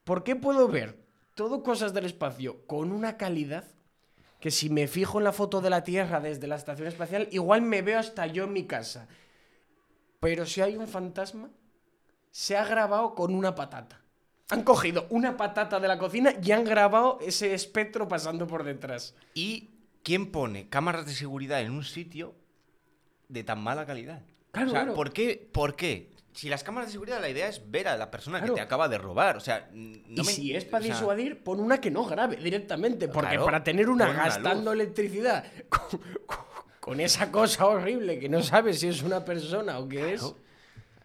¿Por 0.03 0.23
qué 0.23 0.35
puedo 0.35 0.67
ver 0.67 0.97
todo 1.35 1.63
cosas 1.63 1.93
del 1.93 2.05
espacio 2.05 2.65
con 2.65 2.91
una 2.91 3.15
calidad 3.17 3.63
que 4.39 4.51
si 4.51 4.69
me 4.69 4.87
fijo 4.87 5.17
en 5.17 5.25
la 5.25 5.33
foto 5.33 5.61
de 5.61 5.69
la 5.69 5.83
Tierra 5.83 6.19
desde 6.19 6.47
la 6.47 6.55
estación 6.55 6.87
espacial, 6.87 7.27
igual 7.31 7.61
me 7.61 7.81
veo 7.81 7.99
hasta 7.99 8.25
yo 8.27 8.45
en 8.45 8.53
mi 8.53 8.65
casa? 8.65 9.07
Pero 10.19 10.45
si 10.45 10.61
hay 10.61 10.77
un 10.77 10.87
fantasma, 10.87 11.49
se 12.31 12.57
ha 12.57 12.65
grabado 12.65 13.15
con 13.15 13.33
una 13.33 13.55
patata. 13.55 14.01
Han 14.49 14.63
cogido 14.63 15.05
una 15.09 15.37
patata 15.37 15.79
de 15.79 15.87
la 15.87 15.99
cocina 15.99 16.33
y 16.41 16.51
han 16.51 16.63
grabado 16.63 17.19
ese 17.21 17.53
espectro 17.53 18.07
pasando 18.07 18.47
por 18.47 18.63
detrás. 18.63 19.13
¿Y 19.33 19.69
quién 20.03 20.31
pone 20.31 20.69
cámaras 20.69 21.05
de 21.05 21.13
seguridad 21.13 21.61
en 21.61 21.71
un 21.71 21.83
sitio 21.83 22.33
de 23.27 23.43
tan 23.43 23.61
mala 23.61 23.85
calidad? 23.85 24.23
Claro, 24.51 24.67
o 24.67 24.71
sea, 24.71 24.81
claro. 24.81 24.95
¿por 24.95 25.13
qué? 25.13 25.49
¿Por 25.51 25.75
qué? 25.75 26.11
Si 26.39 26.47
las 26.47 26.63
cámaras 26.63 26.87
de 26.87 26.93
seguridad, 26.93 27.19
la 27.19 27.27
idea 27.29 27.49
es 27.49 27.69
ver 27.69 27.89
a 27.89 27.97
la 27.97 28.09
persona 28.09 28.37
Claro. 28.39 28.53
que 28.53 28.59
te 28.59 28.63
acaba 28.63 28.87
de 28.87 28.97
robar. 28.97 29.35
O 29.35 29.41
sea, 29.41 29.69
no 29.73 29.83
y 30.07 30.13
me- 30.15 30.23
si 30.23 30.55
es 30.55 30.63
para 30.63 30.81
o 30.83 30.85
sea, 30.85 30.95
disuadir, 30.95 31.43
pon 31.43 31.59
una 31.59 31.81
que 31.81 31.91
no 31.91 32.05
grabe 32.05 32.37
directamente. 32.37 33.09
Porque 33.09 33.31
Claro, 33.31 33.45
para 33.45 33.61
tener 33.63 33.89
una 33.89 34.11
gastando 34.13 34.71
electricidad 34.71 35.43
con, 35.69 35.99
con- 36.79 36.99
esa 37.01 37.29
cosa 37.31 37.65
horrible 37.65 38.19
que 38.19 38.29
no 38.29 38.41
sabes 38.41 38.79
si 38.79 38.87
es 38.87 39.03
una 39.03 39.25
persona 39.25 39.79
o 39.79 39.89
qué 39.89 40.13
es. 40.13 40.21
Claro. 40.21 40.37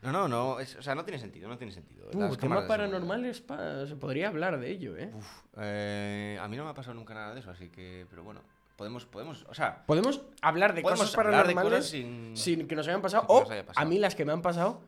No, 0.03 0.13
no, 0.13 0.29
no. 0.29 0.61
es- 0.61 0.77
o 0.77 0.83
sea, 0.83 0.95
no 0.95 1.05
tiene 1.05 1.19
sentido, 1.19 1.49
no 1.49 1.59
tiene 1.59 1.73
sentido. 1.73 2.05
Uh, 2.13 2.21
Las 2.21 2.37
cámaras 2.37 2.39
tema 2.39 2.61
de 2.63 2.69
paranormal 2.69 3.25
es 3.25 3.41
pa- 3.41 3.87
se 3.89 3.97
podría 3.97 4.29
hablar 4.29 4.61
de 4.61 4.71
ello, 4.71 4.97
¿eh? 4.97 5.11
Uf, 5.15 5.27
eh, 5.59 6.39
a 6.41 6.47
mí 6.47 6.57
no 6.57 6.63
me 6.65 6.71
ha 6.71 6.75
pasado 6.75 6.95
nunca 6.95 7.13
nada 7.15 7.35
de 7.35 7.41
eso, 7.41 7.51
así 7.51 7.71
que. 7.71 8.07
Pero 8.09 8.23
bueno, 8.23 8.41
podemos. 8.77 9.05
podemos 9.07 9.45
o 9.49 9.55
sea, 9.55 9.83
Podemos 9.87 10.21
hablar 10.43 10.75
de 10.75 10.83
Podemos 10.83 11.01
cosas 11.11 11.19
hablar 11.19 11.49
de 11.49 11.55
paranormales 11.55 11.87
cosas 11.87 11.91
sin- 11.91 12.37
sin 12.37 12.69
que 12.69 12.77
nos 12.77 12.87
hayan 12.87 13.03
pasado. 13.03 13.23
sin 13.27 13.31
O 13.49 13.51
haya 13.51 13.67
pasado. 13.67 13.85
a 13.85 13.89
mí 13.89 13.99
las 13.99 14.15
que 14.15 14.25
me 14.27 14.33
han 14.33 14.43
pasado, 14.43 14.83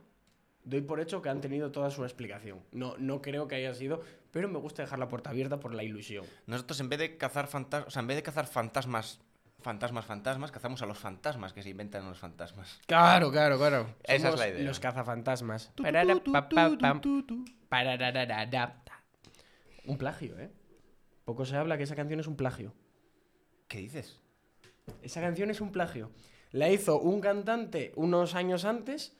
doy 0.66 0.82
por 0.82 1.00
hecho 1.00 1.22
que 1.22 1.30
han 1.30 1.40
tenido 1.40 1.70
toda 1.72 1.90
su 1.90 2.04
explicación. 2.04 2.60
No, 2.72 2.96
no 2.98 3.22
creo 3.22 3.48
que 3.48 3.54
haya 3.54 3.72
sido, 3.72 4.02
pero 4.32 4.48
me 4.48 4.58
gusta 4.58 4.82
dejar 4.82 4.98
la 4.98 5.08
puerta 5.08 5.30
abierta 5.30 5.58
por 5.58 5.72
la 5.74 5.82
ilusión. 5.82 6.26
nosotros 6.46 6.80
en 6.80 6.90
vez 6.90 6.98
de 6.98 7.16
cazar 7.16 7.46
fantasmas. 7.46 7.88
O 7.88 7.90
sea, 7.90 8.00
en 8.00 8.08
vez 8.08 8.16
de 8.16 8.22
cazar 8.22 8.46
fantasmas. 8.46 9.20
Fantasmas, 9.62 10.04
fantasmas, 10.04 10.52
cazamos 10.52 10.82
a 10.82 10.86
los 10.86 10.98
fantasmas 10.98 11.52
que 11.52 11.62
se 11.62 11.70
inventan 11.70 12.06
los 12.06 12.18
fantasmas. 12.18 12.78
Claro, 12.86 13.32
claro, 13.32 13.56
claro. 13.56 13.88
Esa 14.04 14.28
es 14.28 14.38
la 14.38 14.48
idea. 14.48 14.62
Los 14.62 14.78
cazafantasmas. 14.78 15.72
Un 19.86 19.98
plagio, 19.98 20.38
¿eh? 20.38 20.50
Poco 21.24 21.44
se 21.44 21.56
habla 21.56 21.76
que 21.78 21.84
esa 21.84 21.96
canción 21.96 22.20
es 22.20 22.26
un 22.26 22.36
plagio. 22.36 22.74
¿Qué 23.66 23.78
dices? 23.78 24.20
Esa 25.02 25.20
canción 25.20 25.50
es 25.50 25.60
un 25.60 25.72
plagio. 25.72 26.12
La 26.52 26.68
hizo 26.68 27.00
un 27.00 27.20
cantante 27.20 27.92
unos 27.96 28.34
años 28.34 28.64
antes. 28.64 29.16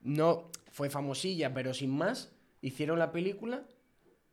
No 0.00 0.50
fue 0.70 0.90
famosilla, 0.90 1.52
pero 1.52 1.74
sin 1.74 1.90
más. 1.90 2.32
Hicieron 2.60 2.98
la 2.98 3.12
película. 3.12 3.64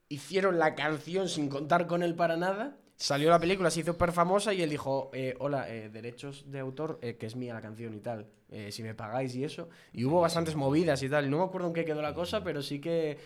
Hicieron 0.10 0.58
la 0.58 0.76
canción 0.76 1.28
sin 1.28 1.50
contar 1.50 1.88
con 1.88 2.04
él 2.04 2.16
para 2.16 2.38
nada. 2.38 2.78
Salió 2.96 3.30
la 3.30 3.40
película, 3.40 3.70
se 3.70 3.82
hizo 3.82 3.92
súper 3.92 4.12
famosa 4.12 4.56
y 4.56 4.64
él 4.64 4.72
dijo, 4.72 5.12
eh, 5.14 5.36
hola, 5.40 5.70
eh, 5.70 5.90
derechos 5.90 6.50
de 6.50 6.60
autor, 6.60 6.98
eh, 7.04 7.16
que 7.16 7.28
es 7.28 7.36
mía 7.36 7.54
la 7.54 7.62
canción 7.62 7.94
y 7.94 8.00
tal, 8.00 8.26
si 8.70 8.82
me 8.82 8.96
pagáis 8.96 9.36
y 9.36 9.44
eso. 9.44 9.70
Y 9.94 10.04
hubo 10.06 10.22
bastantes 10.22 10.56
movidas 10.56 11.04
y 11.04 11.10
tal. 11.10 11.30
No 11.30 11.38
me 11.38 11.44
acuerdo 11.44 11.68
en 11.68 11.74
qué 11.74 11.86
quedó 11.86 12.02
la 12.02 12.16
cosa, 12.16 12.44
pero 12.44 12.64
sí 12.64 12.80
que... 12.80 13.20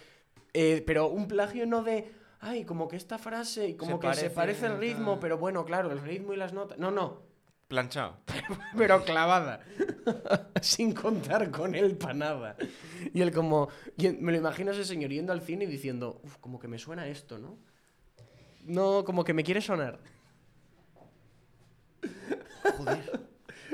pero 0.86 1.08
un 1.08 1.28
plagio 1.28 1.66
no 1.68 1.84
de, 1.84 2.12
ay, 2.42 2.66
como 2.66 2.90
que 2.90 2.98
esta 2.98 3.18
frase 3.18 3.70
y 3.70 3.76
como 3.76 4.02
Se 4.02 4.08
que 4.08 4.14
se 4.16 4.30
parece, 4.30 4.66
el 4.66 4.78
ritmo, 4.78 5.22
pero 5.22 5.38
bueno, 5.38 5.64
claro, 5.64 5.92
el 5.92 6.02
ritmo 6.02 6.34
y 6.34 6.38
las 6.38 6.52
notas... 6.52 6.78
No, 6.78 6.92
no, 6.92 7.22
Planchado. 7.72 8.18
pero 8.78 9.02
clavada. 9.06 9.62
Sin 10.62 10.94
contar 10.94 11.50
con 11.52 11.74
él 11.74 11.96
para 11.96 12.14
nada. 12.14 12.58
Y 13.14 13.22
él 13.22 13.32
como... 13.32 13.70
y 13.96 14.10
me 14.10 14.34
lo 14.34 14.40
imagino 14.40 14.72
ese 14.72 14.84
señor 14.84 15.10
yendo 15.10 15.32
al 15.32 15.40
cine 15.40 15.64
y 15.64 15.68
diciendo, 15.68 16.20
uff, 16.22 16.36
como 16.40 16.60
que 16.60 16.68
me 16.68 16.78
suena 16.78 17.08
esto, 17.08 17.40
¿no? 17.40 17.58
No, 18.66 19.06
como 19.06 19.24
que 19.24 19.34
me 19.34 19.46
quiere 19.46 19.62
sonar. 19.62 20.02
Joder. 22.78 23.22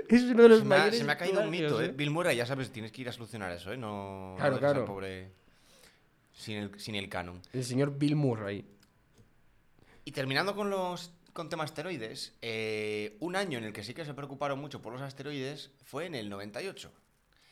Es 0.08 0.22
uno 0.22 0.44
de 0.44 0.50
los 0.50 0.60
Se 0.60 0.66
me, 0.66 0.75
ha, 0.75 0.92
se 0.92 1.04
me 1.04 1.12
ha 1.12 1.18
caído 1.18 1.42
un 1.42 1.50
mito, 1.50 1.82
¿eh? 1.82 1.88
¿eh? 1.88 1.94
Bill 1.94 2.12
Murray, 2.12 2.38
ya 2.38 2.46
sabes, 2.46 2.72
tienes 2.72 2.94
que 2.94 3.01
ir 3.01 3.10
a 3.10 3.12
solucionar 3.12 3.51
eso, 3.51 3.74
¿eh? 3.74 3.77
No, 3.77 4.36
Claro, 4.38 4.54
no 4.54 4.60
claro. 4.60 4.86
pobre 4.86 5.34
sin 6.32 6.58
el, 6.58 6.80
sin 6.80 6.96
el 6.96 7.10
canon. 7.10 7.42
El 7.51 7.66
señor 7.66 7.98
Bill 7.98 8.16
Murray. 8.16 8.63
Y 10.06 10.12
terminando 10.12 10.56
con 10.56 10.70
los 10.70 11.17
con 11.38 11.50
temas 11.50 11.70
asteroides, 11.70 12.34
eh, 12.41 13.15
un 13.20 13.36
año 13.36 13.60
en 13.60 13.63
el 13.63 13.72
que 13.72 13.84
sí 13.84 13.94
que 13.94 14.03
se 14.06 14.15
preocuparon 14.15 14.58
mucho 14.60 14.82
por 14.82 14.91
los 14.91 15.03
asteroides 15.03 15.70
fue 15.84 16.08
en 16.08 16.15
el 16.15 16.29
98. 16.29 16.91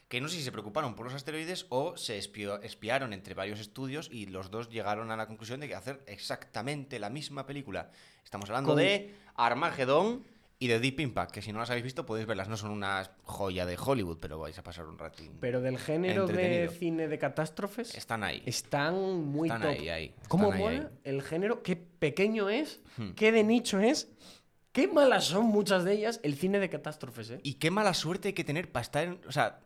Que 0.08 0.20
no 0.22 0.28
sé 0.28 0.38
si 0.38 0.42
se 0.44 0.52
preocuparon 0.52 0.96
por 0.96 1.06
los 1.06 1.14
asteroides 1.14 1.68
o 1.70 1.96
se 1.96 2.18
espiaron 2.18 3.14
entre 3.14 3.36
varios 3.36 3.60
estudios 3.60 4.10
y 4.12 4.26
los 4.26 4.50
dos 4.50 4.70
llegaron 4.70 5.12
a 5.12 5.16
la 5.18 5.28
conclusión 5.28 5.60
de 5.60 5.68
que 5.68 5.76
hacer 5.76 6.04
exactamente 6.08 6.98
la 6.98 7.12
misma 7.12 7.46
película. 7.46 7.92
Estamos 8.24 8.50
hablando 8.50 8.72
Con- 8.72 8.80
de 8.80 9.14
Armageddon 9.36 10.26
y 10.58 10.68
de 10.68 10.80
Deep 10.80 11.02
Impact, 11.02 11.32
que 11.32 11.42
si 11.42 11.52
no 11.52 11.60
las 11.60 11.70
habéis 11.70 11.84
visto 11.84 12.06
podéis 12.06 12.26
verlas. 12.28 12.48
No 12.48 12.56
son 12.58 12.72
una 12.72 13.12
joya 13.24 13.66
de 13.66 13.78
Hollywood, 13.78 14.18
pero 14.22 14.40
vais 14.40 14.58
a 14.58 14.64
pasar 14.64 14.86
un 14.86 14.98
ratín. 14.98 15.34
Pero 15.42 15.60
del 15.62 15.78
género 15.78 16.28
de 16.28 16.70
cine 16.70 17.08
de 17.10 17.20
catástrofes, 17.20 17.94
Están 17.96 18.24
ahí. 18.24 18.42
están 18.46 18.96
muy 19.26 19.50
Están 19.50 19.62
top. 19.62 19.72
ahí, 19.72 19.90
ahí. 19.90 20.16
¿Cómo 20.30 20.54
Están 20.54 20.58
ahí, 20.68 20.76
mola 20.78 20.90
ahí. 20.90 20.98
el 21.04 21.22
género? 21.22 21.62
Qué 21.64 21.76
pequeño 21.76 22.50
es, 22.50 22.80
Hmm. 22.98 23.12
qué 23.12 23.32
de 23.34 23.44
nicho 23.44 23.80
es, 23.80 24.10
qué 24.72 24.88
malas 24.88 25.26
son 25.26 25.46
muchas 25.46 25.84
de 25.84 25.94
ellas 25.94 26.20
el 26.24 26.36
cine 26.36 26.60
de 26.60 26.70
catástrofes, 26.70 27.30
¿eh? 27.32 27.40
Y 27.44 27.56
qué 27.56 27.70
mala 27.72 27.94
suerte 27.94 28.30
hay 28.30 28.34
que 28.34 28.44
tener 28.46 28.72
para 28.72 28.82
estar 28.84 29.04
en. 29.04 29.20
O 29.28 29.32
sea, 29.34 29.60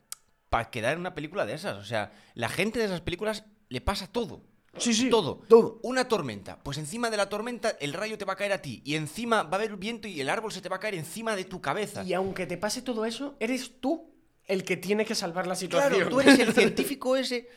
para 0.49 0.71
quedar 0.71 0.93
en 0.93 0.99
una 1.01 1.13
película 1.13 1.45
de 1.45 1.53
esas. 1.53 1.77
O 1.77 1.83
sea, 1.85 2.11
la 2.33 2.49
gente 2.49 2.79
de 2.79 2.85
esas 2.85 3.01
películas 3.01 3.45
le 3.69 3.81
pasa 3.81 4.07
todo. 4.07 4.41
Sí, 4.77 4.93
sí. 4.93 5.09
Todo. 5.09 5.41
Todo. 5.47 5.79
Una 5.83 6.07
tormenta. 6.07 6.59
Pues 6.63 6.77
encima 6.77 7.09
de 7.09 7.17
la 7.17 7.27
tormenta 7.29 7.71
el 7.79 7.93
rayo 7.93 8.17
te 8.17 8.25
va 8.25 8.33
a 8.33 8.35
caer 8.35 8.51
a 8.53 8.61
ti. 8.61 8.81
Y 8.85 8.95
encima 8.95 9.43
va 9.43 9.53
a 9.53 9.55
haber 9.55 9.75
viento 9.77 10.07
y 10.07 10.21
el 10.21 10.29
árbol 10.29 10.51
se 10.51 10.61
te 10.61 10.69
va 10.69 10.75
a 10.77 10.79
caer 10.79 10.95
encima 10.95 11.35
de 11.35 11.43
tu 11.45 11.59
cabeza. 11.61 12.03
Y 12.03 12.13
aunque 12.13 12.45
te 12.45 12.57
pase 12.57 12.81
todo 12.81 13.05
eso, 13.05 13.35
eres 13.39 13.79
tú 13.81 14.13
el 14.45 14.63
que 14.63 14.77
tiene 14.77 15.05
que 15.05 15.15
salvar 15.15 15.47
la 15.47 15.55
situación. 15.55 15.93
Claro, 15.93 16.09
tú 16.09 16.21
eres 16.21 16.39
el 16.39 16.53
científico 16.53 17.15
ese 17.15 17.49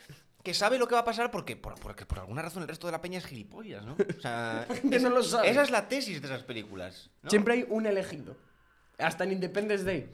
que 0.42 0.54
sabe 0.54 0.76
lo 0.78 0.88
que 0.88 0.95
va 0.95 1.02
a 1.02 1.04
pasar 1.04 1.31
porque 1.31 1.54
por, 1.54 1.75
porque 1.78 2.04
por 2.04 2.19
alguna 2.19 2.42
razón 2.42 2.62
el 2.62 2.69
resto 2.69 2.88
de 2.88 2.92
la 2.92 3.00
peña 3.00 3.19
es 3.19 3.26
gilipollas, 3.26 3.85
¿no? 3.85 3.92
O 3.95 4.21
sea, 4.21 4.66
Que 4.90 4.99
no 4.99 5.11
lo 5.11 5.23
sabe. 5.23 5.49
esa 5.50 5.62
es 5.62 5.71
la 5.71 5.87
tesis 5.88 6.21
de 6.21 6.26
esas 6.26 6.42
películas. 6.42 7.11
¿no? 7.23 7.31
Siempre 7.31 7.54
hay 7.54 7.66
un 7.69 7.87
elegido. 7.87 8.37
Hasta 8.99 9.23
en 9.25 9.33
Independence 9.33 9.85
Day. 9.85 10.11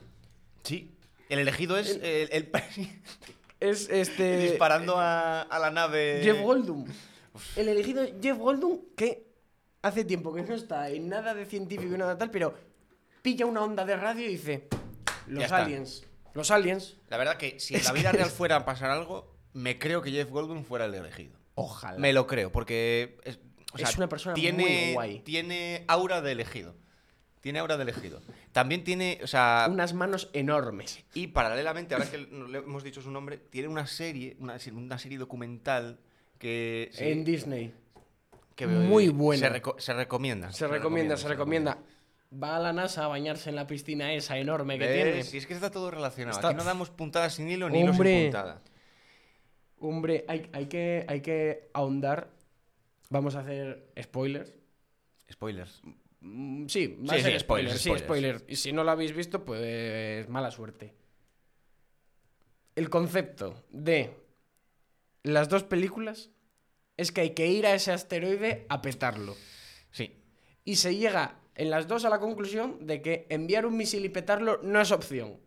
Sí. 0.63 0.95
El 1.29 1.39
elegido 1.39 1.77
es 1.77 1.99
el, 2.01 2.29
el- 2.31 2.51
Es 3.59 3.89
este. 3.89 4.37
disparando 4.37 4.97
a, 4.97 5.41
a 5.41 5.59
la 5.59 5.69
nave. 5.71 6.21
Jeff 6.23 6.41
Goldblum. 6.41 6.85
El 7.55 7.69
elegido 7.69 8.05
Jeff 8.21 8.37
Goldblum 8.37 8.79
que 8.95 9.27
hace 9.81 10.03
tiempo 10.05 10.33
que 10.33 10.41
no 10.43 10.53
está 10.55 10.89
en 10.89 11.09
nada 11.09 11.33
de 11.33 11.45
científico 11.45 11.93
y 11.93 11.97
nada 11.97 12.17
tal, 12.17 12.31
pero 12.31 12.53
pilla 13.21 13.45
una 13.45 13.61
onda 13.63 13.85
de 13.85 13.95
radio 13.97 14.25
y 14.25 14.29
dice: 14.29 14.67
Los 15.27 15.39
Ya 15.39 15.45
está. 15.45 15.63
aliens. 15.63 16.03
Los 16.33 16.51
aliens. 16.51 16.95
La 17.09 17.17
verdad 17.17 17.37
que 17.37 17.59
si 17.59 17.75
en 17.75 17.83
la 17.83 17.91
vida 17.91 18.11
real 18.11 18.29
fuera 18.29 18.57
a 18.57 18.65
pasar 18.65 18.91
algo, 18.91 19.35
me 19.53 19.77
creo 19.79 20.01
que 20.01 20.11
Jeff 20.11 20.29
Goldblum 20.29 20.63
fuera 20.63 20.85
el 20.85 20.93
elegido. 20.93 21.37
Ojalá. 21.55 21.97
Me 21.99 22.13
lo 22.13 22.27
creo, 22.27 22.51
porque 22.51 23.17
es, 23.23 23.39
o 23.73 23.77
Es 23.77 23.97
una 23.97 24.07
persona 24.07 24.33
tiene, 24.35 24.63
muy 24.63 24.93
guay. 24.93 25.19
Tiene 25.19 25.83
aura 25.87 26.21
de 26.21 26.31
elegido. 26.31 26.75
Tiene 27.41 27.59
aura 27.59 27.77
de 27.77 27.83
elegido. 27.83 28.21
También 28.51 28.83
tiene, 28.83 29.19
o 29.23 29.27
sea, 29.27 29.67
Unas 29.69 29.93
manos 29.93 30.29
enormes. 30.33 31.03
y 31.13 31.27
paralelamente, 31.27 31.93
ahora 31.95 32.09
que 32.09 32.17
le 32.17 32.57
hemos 32.57 32.83
dicho 32.83 33.01
su 33.01 33.11
nombre, 33.11 33.37
tiene 33.37 33.67
una 33.69 33.87
serie, 33.87 34.35
una, 34.39 34.59
se- 34.59 34.71
una 34.73 34.97
serie 34.99 35.17
documental 35.17 35.99
que, 36.37 36.89
sí, 36.91 37.05
En 37.05 37.23
Disney. 37.23 37.73
que 38.55 38.67
muy 38.67 39.05
eh, 39.05 39.09
buena. 39.09 39.47
Se, 39.47 39.61
reco- 39.61 39.79
se 39.79 39.93
recomienda. 39.93 40.51
Se 40.51 40.67
recomienda, 40.67 41.15
se 41.15 41.27
recomienda. 41.29 41.77
Va 42.31 42.57
a 42.57 42.59
la 42.59 42.73
NASA 42.73 43.05
a 43.05 43.07
bañarse 43.07 43.49
en 43.49 43.55
la 43.55 43.65
piscina 43.65 44.13
esa 44.13 44.37
enorme 44.37 44.77
que 44.77 44.85
¿Ves? 44.85 45.03
tiene. 45.03 45.23
Si 45.23 45.37
es 45.37 45.47
que 45.47 45.53
está 45.53 45.71
todo 45.71 45.89
relacionado. 45.91 46.37
Está- 46.37 46.49
Aquí 46.49 46.57
no 46.57 46.63
damos 46.65 46.89
puntadas 46.89 47.33
sin 47.35 47.49
hilo 47.49 47.69
ni 47.69 47.79
hilos 47.79 47.95
sin 47.97 48.23
puntada. 48.25 48.61
Hombre, 49.79 50.25
hay, 50.27 50.49
hay 50.53 50.65
que, 50.67 51.05
hay 51.07 51.21
que 51.21 51.69
ahondar. 51.73 52.29
Vamos 53.09 53.35
a 53.35 53.39
hacer 53.39 53.89
spoilers. 54.01 54.53
Spoilers. 55.31 55.81
Mm, 56.21 56.67
Sí, 56.67 56.97
va 57.07 57.13
a 57.13 57.17
Sí, 57.17 57.23
ser 57.23 57.33
sí, 57.33 57.39
spoiler, 57.39 57.77
sí, 57.77 57.91
spoiler. 57.97 58.45
Y 58.47 58.55
si 58.55 58.71
no 58.73 58.83
lo 58.83 58.91
habéis 58.91 59.13
visto, 59.15 59.43
pues 59.45 60.27
mala 60.29 60.51
suerte. 60.51 60.93
El 62.75 62.89
concepto 62.89 63.63
de 63.69 64.11
las 65.23 65.49
dos 65.49 65.63
películas 65.63 66.29
es 66.97 67.11
que 67.11 67.21
hay 67.21 67.29
que 67.31 67.47
ir 67.47 67.65
a 67.65 67.73
ese 67.73 67.91
asteroide 67.91 68.65
a 68.69 68.81
petarlo. 68.81 69.35
Sí. 69.91 70.15
Y 70.65 70.75
se 70.75 70.95
llega 70.95 71.39
en 71.55 71.69
las 71.69 71.87
dos 71.87 72.05
a 72.05 72.09
la 72.09 72.19
conclusión 72.19 72.85
de 72.85 73.01
que 73.01 73.25
enviar 73.29 73.65
un 73.65 73.75
misil 73.77 74.05
y 74.05 74.09
petarlo 74.09 74.59
no 74.63 74.79
es 74.81 74.91
opción. 74.91 75.39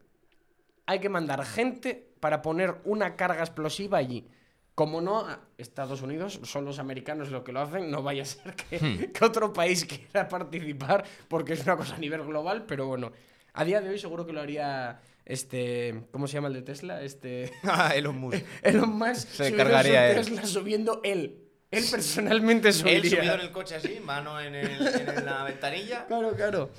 Hay 0.87 0.99
que 1.01 1.09
mandar 1.09 1.45
gente 1.45 2.13
para 2.21 2.43
poner 2.43 2.77
una 2.85 3.17
carga 3.17 3.41
explosiva 3.41 3.99
allí. 3.99 4.27
Como 4.75 5.01
no, 5.03 5.27
Estados 5.59 6.01
Unidos 6.03 6.41
son 6.45 6.65
los 6.65 6.79
americanos 6.79 7.31
los 7.31 7.43
que 7.43 7.53
lo 7.53 7.61
hacen, 7.61 7.91
no 7.91 8.03
vaya 8.03 8.23
a 8.23 8.27
ser 8.27 8.55
que, 8.55 8.79
Hmm. 8.79 9.13
que 9.13 9.25
otro 9.25 9.53
país 9.53 9.85
quiera 9.85 10.29
participar, 10.29 11.05
porque 11.29 11.53
es 11.53 11.63
una 11.65 11.77
cosa 11.77 11.95
a 11.97 11.99
nivel 11.99 12.23
global, 12.23 12.65
pero 12.67 12.87
bueno, 12.87 13.13
a 13.53 13.65
día 13.65 13.81
de 13.83 13.91
hoy 13.91 13.99
seguro 13.99 14.25
que 14.25 14.33
lo 14.33 14.41
haría 14.41 15.01
este, 15.27 16.05
¿cómo 16.11 16.27
se 16.27 16.35
llama 16.35 16.49
el 16.49 16.55
de 16.55 16.63
Tesla? 16.63 17.03
Este, 17.03 17.53
Ah, 17.65 17.93
Elon 17.95 18.17
Musk. 18.19 18.45
Elon 18.63 18.91
Musk 18.91 19.29
Se 19.29 19.55
cargaría 19.55 20.11
él. 20.11 20.17
Tesla 20.17 20.47
subiendo 20.47 21.01
él. 21.05 21.39
Él 21.71 21.85
personalmente 21.91 22.73
subiría. 22.73 22.99
Él 23.01 23.09
subido 23.11 23.35
en 23.35 23.41
el 23.41 23.51
coche 23.53 23.77
así, 23.77 24.01
mano 24.05 24.41
en, 24.41 24.55
el- 24.55 24.87
en 24.87 25.25
la 25.25 25.45
ventanilla. 25.45 26.05
Claro, 26.09 26.33
claro. 26.35 26.71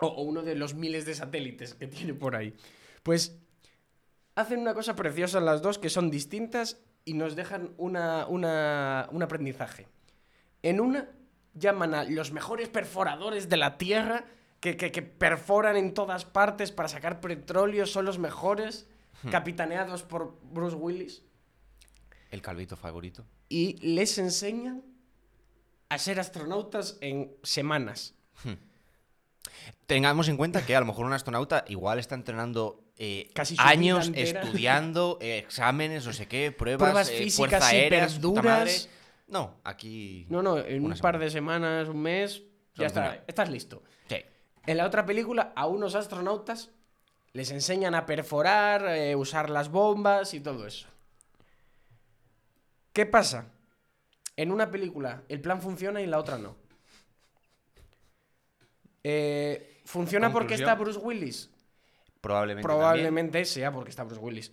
O, 0.00 0.06
o 0.06 0.22
uno 0.22 0.42
de 0.42 0.54
los 0.54 0.74
miles 0.74 1.04
de 1.06 1.14
satélites 1.14 1.74
que 1.74 1.86
tiene 1.88 2.14
por 2.14 2.34
ahí. 2.36 2.54
Pues 3.02 3.36
hacen 4.40 4.60
una 4.60 4.74
cosa 4.74 4.94
preciosa 4.94 5.40
las 5.40 5.62
dos 5.62 5.78
que 5.78 5.90
son 5.90 6.10
distintas 6.10 6.78
y 7.04 7.14
nos 7.14 7.34
dejan 7.36 7.72
una, 7.76 8.26
una- 8.26 9.08
un 9.10 9.22
aprendizaje. 9.22 9.88
En 10.62 10.80
una 10.80 11.08
llaman 11.54 11.94
a 11.94 12.04
los 12.04 12.30
mejores 12.32 12.68
perforadores 12.68 13.48
de 13.48 13.56
la 13.56 13.78
Tierra 13.78 14.24
que, 14.60 14.76
que- 14.76 14.92
que 14.92 15.02
perforan 15.02 15.76
en 15.76 15.94
todas 15.94 16.24
partes 16.24 16.70
para 16.72 16.88
sacar 16.88 17.20
petróleo, 17.20 17.86
son 17.86 18.04
los 18.04 18.18
mejores, 18.18 18.88
capitaneados 19.30 20.02
por 20.04 20.38
Bruce 20.42 20.76
Willis, 20.76 21.22
El 22.30 22.40
calvito 22.42 22.76
favorito. 22.76 23.24
y 23.48 23.76
les 23.84 24.18
enseñan 24.18 24.82
a 25.88 25.98
ser 25.98 26.20
astronautas 26.20 26.98
en 27.00 27.32
semanas. 27.42 28.14
Tengamos 29.86 30.28
en 30.28 30.36
cuenta 30.36 30.64
que 30.64 30.76
a 30.76 30.80
lo 30.80 30.86
mejor 30.86 31.06
un 31.06 31.12
astronauta 31.14 31.64
igual 31.68 31.98
está 31.98 32.14
entrenando 32.14 32.84
eh, 32.98 33.30
Casi 33.32 33.54
años 33.58 34.10
estudiando 34.14 35.18
eh, 35.20 35.38
exámenes, 35.46 36.04
no 36.04 36.12
sé 36.12 36.26
qué, 36.26 36.52
pruebas, 36.52 36.90
Pruebas 36.90 37.10
eh, 37.10 37.18
físicas 37.18 37.62
madre. 38.42 38.72
No, 39.28 39.60
aquí. 39.62 40.26
No, 40.28 40.42
no, 40.42 40.58
en 40.58 40.84
un 40.84 40.98
par 40.98 41.18
de 41.18 41.30
semanas, 41.30 41.88
un 41.88 42.00
mes, 42.00 42.42
ya 42.74 42.86
está, 42.86 43.22
estás 43.26 43.50
listo. 43.50 43.82
Sí. 44.08 44.16
En 44.66 44.76
la 44.76 44.86
otra 44.86 45.06
película, 45.06 45.52
a 45.54 45.66
unos 45.66 45.94
astronautas 45.94 46.70
les 47.32 47.50
enseñan 47.50 47.94
a 47.94 48.06
perforar, 48.06 48.86
eh, 48.88 49.14
usar 49.14 49.50
las 49.50 49.70
bombas 49.70 50.34
y 50.34 50.40
todo 50.40 50.66
eso. 50.66 50.88
¿Qué 52.92 53.06
pasa? 53.06 53.46
En 54.36 54.50
una 54.50 54.70
película 54.70 55.22
el 55.28 55.40
plan 55.40 55.60
funciona 55.60 56.00
y 56.00 56.04
en 56.04 56.10
la 56.10 56.18
otra 56.18 56.38
no. 56.38 56.56
Eh, 59.04 59.82
¿Funciona 59.84 60.32
porque 60.32 60.54
está 60.54 60.74
Bruce 60.74 60.98
Willis? 60.98 61.50
Probablemente. 62.20 62.66
Probablemente 62.66 63.44
sea 63.44 63.72
porque 63.72 63.90
está 63.90 64.04
Bruce 64.04 64.20
Willis. 64.20 64.52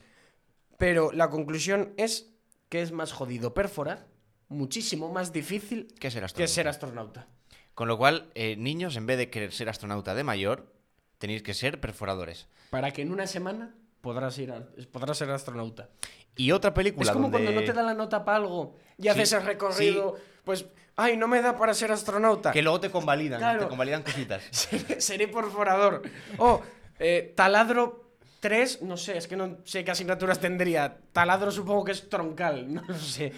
Pero 0.78 1.12
la 1.12 1.30
conclusión 1.30 1.94
es 1.98 2.32
que 2.70 2.82
es 2.82 2.92
más 2.92 3.12
jodido 3.14 3.54
perforar, 3.54 4.08
muchísimo 4.50 5.12
más 5.12 5.32
difícil. 5.34 5.88
Que 6.00 6.12
ser 6.12 6.22
que 6.22 6.26
astronauta. 6.26 6.54
ser 6.54 6.68
astronauta. 6.68 7.28
Con 7.74 7.88
lo 7.88 7.98
cual, 7.98 8.30
eh, 8.36 8.56
niños, 8.58 8.96
en 8.96 9.06
vez 9.06 9.18
de 9.18 9.30
querer 9.30 9.52
ser 9.52 9.70
astronauta 9.70 10.16
de 10.16 10.24
mayor, 10.24 10.72
tenéis 11.18 11.44
que 11.44 11.54
ser 11.54 11.80
perforadores. 11.80 12.48
Para 12.70 12.92
que 12.92 13.02
en 13.02 13.12
una 13.12 13.28
semana 13.28 13.74
podrás 14.02 14.38
ir 14.38 14.52
a- 14.52 14.68
podrás 14.92 15.18
ser 15.18 15.30
astronauta. 15.32 15.90
Y 16.38 16.52
otra 16.52 16.74
película 16.74 17.06
Es 17.06 17.12
como 17.12 17.30
donde... 17.30 17.40
cuando 17.46 17.62
no 17.62 17.66
te 17.66 17.74
da 17.74 17.82
la 17.84 17.94
nota 17.94 18.24
para 18.26 18.38
algo 18.38 18.76
y 18.98 19.08
haces 19.08 19.32
el 19.34 19.44
recorrido, 19.44 20.16
pues, 20.44 20.66
ay, 20.98 21.16
no 21.18 21.28
me 21.28 21.42
da 21.42 21.58
para 21.58 21.74
ser 21.74 21.92
astronauta. 21.92 22.52
Que 22.52 22.62
luego 22.62 22.80
te 22.82 22.92
convalidan, 22.92 23.40
Claro. 23.40 23.62
te 23.64 23.68
convalidan 23.70 24.04
cositas. 24.04 24.44
Seré, 24.52 25.00
seré 25.02 25.28
perforador. 25.30 26.02
Oh, 26.38 26.62
eh, 27.00 27.34
taladro 27.36 28.04
3, 28.40 28.84
no 28.84 28.96
sé, 28.98 29.18
es 29.18 29.28
que 29.28 29.36
no 29.36 29.58
sé 29.64 29.84
qué 29.84 29.92
asignaturas 29.92 30.40
tendría. 30.40 30.98
Taladro 31.12 31.52
supongo 31.52 31.84
que 31.84 31.92
es 31.94 32.10
troncal, 32.10 32.72
no 32.74 32.84
lo 32.88 32.96
sé. 32.98 33.32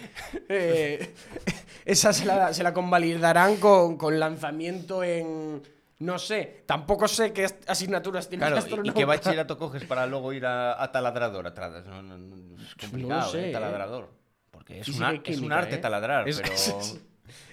Eh, 0.48 1.14
esa 1.84 2.12
se 2.12 2.24
la, 2.26 2.52
se 2.52 2.62
la 2.62 2.72
convalidarán 2.74 3.56
con, 3.56 3.96
con 3.96 4.18
lanzamiento 4.20 5.02
en... 5.02 5.62
No 6.00 6.16
sé, 6.16 6.62
tampoco 6.66 7.08
sé 7.08 7.32
qué 7.32 7.44
asignaturas 7.66 8.28
tiene 8.28 8.42
Claro, 8.46 8.54
¿y- 8.54 8.58
¿y 8.58 8.62
astronauta. 8.62 8.92
qué 8.94 9.04
bachillerato 9.04 9.58
coges 9.58 9.84
para 9.84 10.06
luego 10.06 10.32
ir 10.32 10.46
a, 10.46 10.80
a 10.80 10.92
taladrador 10.92 11.44
atrás? 11.48 11.84
No, 11.86 12.02
no, 12.02 12.16
no, 12.16 12.62
es 12.62 12.74
complicado, 12.76 13.32
sé, 13.32 13.46
¿eh? 13.46 13.48
¿eh? 13.48 13.52
Taladrador. 13.52 14.08
Porque 14.52 14.78
es, 14.80 14.88
un, 14.88 14.94
es 15.24 15.50
arte 15.50 15.74
¿eh? 15.74 15.78
taladrar, 15.78 16.28
Es- 16.28 16.40
pero... 16.40 16.52
es- 16.54 17.00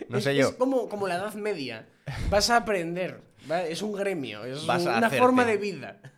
No 0.09 0.21
sé 0.21 0.35
yo. 0.35 0.49
Es 0.49 0.55
como, 0.55 0.87
como 0.87 1.07
la 1.07 1.15
Edad 1.15 1.33
Media. 1.33 1.87
Vas 2.29 2.49
a 2.51 2.57
aprender. 2.57 3.19
Es 3.69 3.81
un 3.81 3.93
gremio, 3.93 4.43
es 4.43 4.65
Vas 4.65 4.85
una 4.85 5.09
forma 5.09 5.45
de 5.45 5.57
vida. 5.57 6.01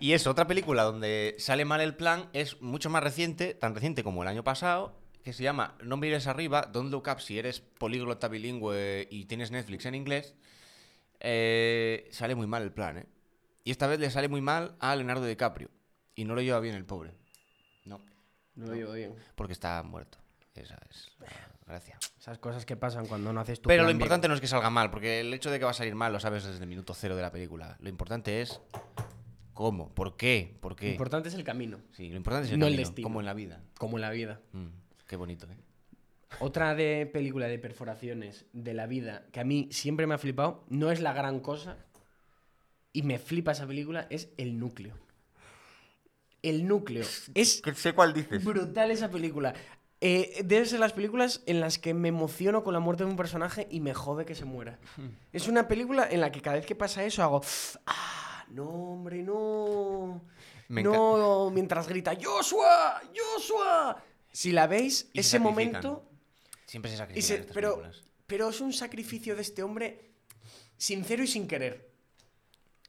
Y 0.00 0.12
eso, 0.12 0.30
otra 0.30 0.46
película 0.46 0.84
donde 0.84 1.34
sale 1.38 1.64
mal 1.64 1.80
el 1.80 1.96
plan 1.96 2.28
es 2.32 2.62
mucho 2.62 2.88
más 2.88 3.02
reciente, 3.02 3.52
tan 3.54 3.74
reciente 3.74 4.04
como 4.04 4.22
el 4.22 4.28
año 4.28 4.44
pasado, 4.44 4.96
que 5.24 5.32
se 5.32 5.42
llama 5.42 5.76
No 5.82 5.96
mires 5.96 6.28
arriba, 6.28 6.62
Don't 6.72 6.92
Look 6.92 7.08
Up 7.12 7.20
si 7.20 7.36
eres 7.36 7.58
políglota 7.58 8.28
bilingüe 8.28 9.08
y 9.10 9.24
tienes 9.24 9.50
Netflix 9.50 9.86
en 9.86 9.96
inglés. 9.96 10.36
Eh, 11.18 12.06
sale 12.12 12.36
muy 12.36 12.46
mal 12.46 12.62
el 12.62 12.70
plan, 12.70 12.98
¿eh? 12.98 13.06
Y 13.64 13.72
esta 13.72 13.88
vez 13.88 13.98
le 13.98 14.08
sale 14.12 14.28
muy 14.28 14.40
mal 14.40 14.76
a 14.78 14.94
Leonardo 14.94 15.26
DiCaprio. 15.26 15.68
Y 16.14 16.24
no 16.24 16.36
lo 16.36 16.42
lleva 16.42 16.60
bien 16.60 16.76
el 16.76 16.84
pobre. 16.84 17.12
No, 17.84 18.00
No 18.54 18.66
lo 18.66 18.72
digo 18.72 18.92
bien. 18.92 19.14
porque 19.34 19.52
está 19.52 19.82
muerto. 19.82 20.18
Esa 20.54 20.78
es 20.88 21.10
la 21.18 21.26
gracia. 21.68 21.98
Esas 22.18 22.38
cosas 22.38 22.64
que 22.66 22.76
pasan 22.76 23.06
cuando 23.06 23.32
no 23.32 23.40
haces 23.40 23.60
tu 23.60 23.68
Pero 23.68 23.82
lo 23.82 23.86
plan 23.88 23.96
importante 23.96 24.26
no 24.28 24.34
es 24.34 24.40
que 24.40 24.46
salga 24.48 24.70
mal, 24.70 24.90
porque 24.90 25.20
el 25.20 25.32
hecho 25.32 25.50
de 25.50 25.58
que 25.58 25.64
va 25.64 25.70
a 25.70 25.74
salir 25.74 25.94
mal 25.94 26.12
lo 26.12 26.20
sabes 26.20 26.44
desde 26.44 26.60
el 26.62 26.68
minuto 26.68 26.94
cero 26.94 27.14
de 27.16 27.22
la 27.22 27.30
película. 27.30 27.76
Lo 27.80 27.88
importante 27.88 28.40
es 28.42 28.60
cómo, 29.54 29.94
por 29.94 30.16
qué, 30.16 30.56
por 30.60 30.72
Lo 30.72 30.76
qué. 30.76 30.90
importante 30.90 31.28
es 31.28 31.34
el 31.34 31.44
camino, 31.44 31.78
Sí, 31.92 32.08
lo 32.10 32.16
importante 32.16 32.46
es 32.48 32.52
el 32.54 32.58
No 32.58 32.66
el 32.66 32.76
destino. 32.76 33.06
como 33.06 33.20
en 33.20 33.26
la 33.26 33.34
vida. 33.34 33.60
como 33.78 33.96
en 33.98 34.02
la 34.02 34.10
vida. 34.10 34.40
Mm, 34.52 34.66
qué 35.06 35.16
bonito, 35.16 35.46
¿eh? 35.46 35.56
Otra 36.40 36.74
de 36.74 37.06
película 37.06 37.46
de 37.46 37.58
perforaciones 37.58 38.44
de 38.52 38.74
la 38.74 38.86
vida 38.86 39.24
que 39.32 39.40
a 39.40 39.44
mí 39.44 39.68
siempre 39.72 40.06
me 40.06 40.14
ha 40.14 40.18
flipado, 40.18 40.64
no 40.68 40.90
es 40.90 41.00
la 41.00 41.12
gran 41.14 41.40
cosa, 41.40 41.76
y 42.92 43.02
me 43.02 43.18
flipa 43.18 43.52
esa 43.52 43.66
película, 43.66 44.06
es 44.10 44.28
El 44.36 44.58
Núcleo. 44.58 44.94
El 46.42 46.66
Núcleo. 46.68 47.04
Es 47.34 47.62
sé 47.74 47.92
cuál 47.94 48.12
dices. 48.14 48.44
brutal 48.44 48.90
esa 48.90 49.10
película. 49.10 49.54
Eh, 50.00 50.42
debe 50.44 50.64
ser 50.66 50.78
las 50.78 50.92
películas 50.92 51.42
en 51.46 51.60
las 51.60 51.78
que 51.78 51.92
me 51.92 52.08
emociono 52.08 52.62
con 52.62 52.72
la 52.72 52.78
muerte 52.80 53.02
de 53.04 53.10
un 53.10 53.16
personaje 53.16 53.66
y 53.70 53.80
me 53.80 53.94
jode 53.94 54.24
que 54.24 54.34
se 54.36 54.44
muera. 54.44 54.78
Es 55.32 55.48
una 55.48 55.66
película 55.66 56.06
en 56.08 56.20
la 56.20 56.30
que 56.30 56.40
cada 56.40 56.56
vez 56.56 56.66
que 56.66 56.76
pasa 56.76 57.02
eso 57.04 57.22
hago. 57.22 57.42
¡Ah! 57.86 58.44
No, 58.50 58.64
hombre, 58.68 59.22
no. 59.22 60.22
Me 60.68 60.82
no, 60.82 61.50
mientras 61.52 61.88
grita 61.88 62.12
¡Joshua! 62.20 63.00
¡Joshua! 63.14 64.02
Si 64.30 64.52
la 64.52 64.66
veis, 64.66 65.08
Y 65.12 65.20
ese 65.20 65.38
momento. 65.38 66.04
Siempre 66.66 66.90
se 66.90 66.96
y 66.96 66.98
sacrifican 66.98 67.26
se- 67.26 67.34
estas 67.36 67.54
pero, 67.54 67.70
películas. 67.76 68.04
pero 68.26 68.48
es 68.50 68.60
un 68.60 68.72
sacrificio 68.72 69.34
de 69.34 69.42
este 69.42 69.62
hombre 69.62 70.12
sincero 70.76 71.22
y 71.22 71.26
sin 71.26 71.48
querer. 71.48 71.90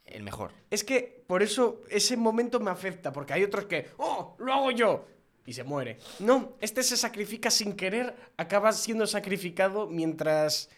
El 0.06 0.24
mejor. 0.24 0.52
Es 0.70 0.84
que 0.84 1.24
por 1.28 1.42
eso 1.42 1.82
ese 1.90 2.18
momento 2.18 2.60
me 2.60 2.70
afecta, 2.72 3.12
porque 3.14 3.34
hay 3.34 3.44
otros 3.44 3.66
que, 3.66 3.90
¡oh! 3.98 4.36
¡Lo 4.40 4.54
hago 4.54 4.72
yo! 4.72 5.06
Y 5.50 5.54
se 5.54 5.64
muere. 5.64 5.98
No, 6.20 6.54
este 6.62 6.84
se 6.84 6.96
sacrifica 6.96 7.50
sin 7.50 7.74
querer, 7.74 8.16
acaba 8.38 8.72
siendo 8.72 9.08
sacrificado 9.08 9.88
mientras. 9.88 10.70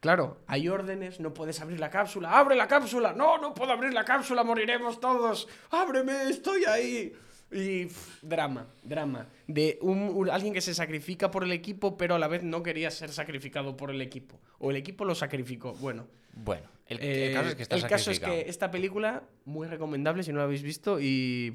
Claro, 0.00 0.38
hay 0.48 0.68
órdenes, 0.68 1.20
no 1.20 1.32
puedes 1.32 1.60
abrir 1.60 1.78
la 1.78 1.90
cápsula. 1.90 2.36
¡Abre 2.36 2.56
la 2.56 2.66
cápsula! 2.66 3.12
¡No, 3.12 3.38
no 3.38 3.54
puedo 3.54 3.70
abrir 3.70 3.92
la 3.92 4.04
cápsula! 4.04 4.42
¡Moriremos 4.42 4.98
todos! 4.98 5.46
¡Ábreme! 5.70 6.28
¡Estoy 6.28 6.64
ahí! 6.64 7.12
Y 7.52 7.84
pff, 7.86 8.22
drama, 8.22 8.66
drama. 8.82 9.28
De 9.46 9.78
un, 9.82 9.98
un- 10.00 10.28
alguien 10.30 10.52
que 10.54 10.60
se 10.60 10.74
sacrifica 10.74 11.30
por 11.30 11.44
el 11.44 11.52
equipo, 11.52 11.96
pero 11.96 12.16
a 12.16 12.18
la 12.18 12.26
vez 12.26 12.42
no 12.42 12.64
quería 12.64 12.90
ser 12.90 13.12
sacrificado 13.12 13.76
por 13.76 13.90
el 13.92 14.00
equipo. 14.00 14.40
O 14.58 14.70
el 14.72 14.76
equipo 14.76 15.04
lo 15.04 15.14
sacrificó. 15.14 15.74
Bueno, 15.74 16.08
Bueno, 16.32 16.66
el, 16.86 16.98
el 16.98 17.30
eh, 17.30 17.32
caso 17.34 17.48
es 17.50 17.54
que 17.54 17.62
está 17.62 17.76
el 17.76 17.82
caso 17.82 17.94
es 18.10 18.16
sacrificado. 18.16 18.34
que 18.44 18.50
esta 18.50 18.70
película, 18.72 19.22
muy 19.44 19.68
recomendable 19.68 20.24
si 20.24 20.32
no 20.32 20.38
la 20.38 20.44
habéis 20.44 20.62
visto 20.64 20.98
y 21.00 21.54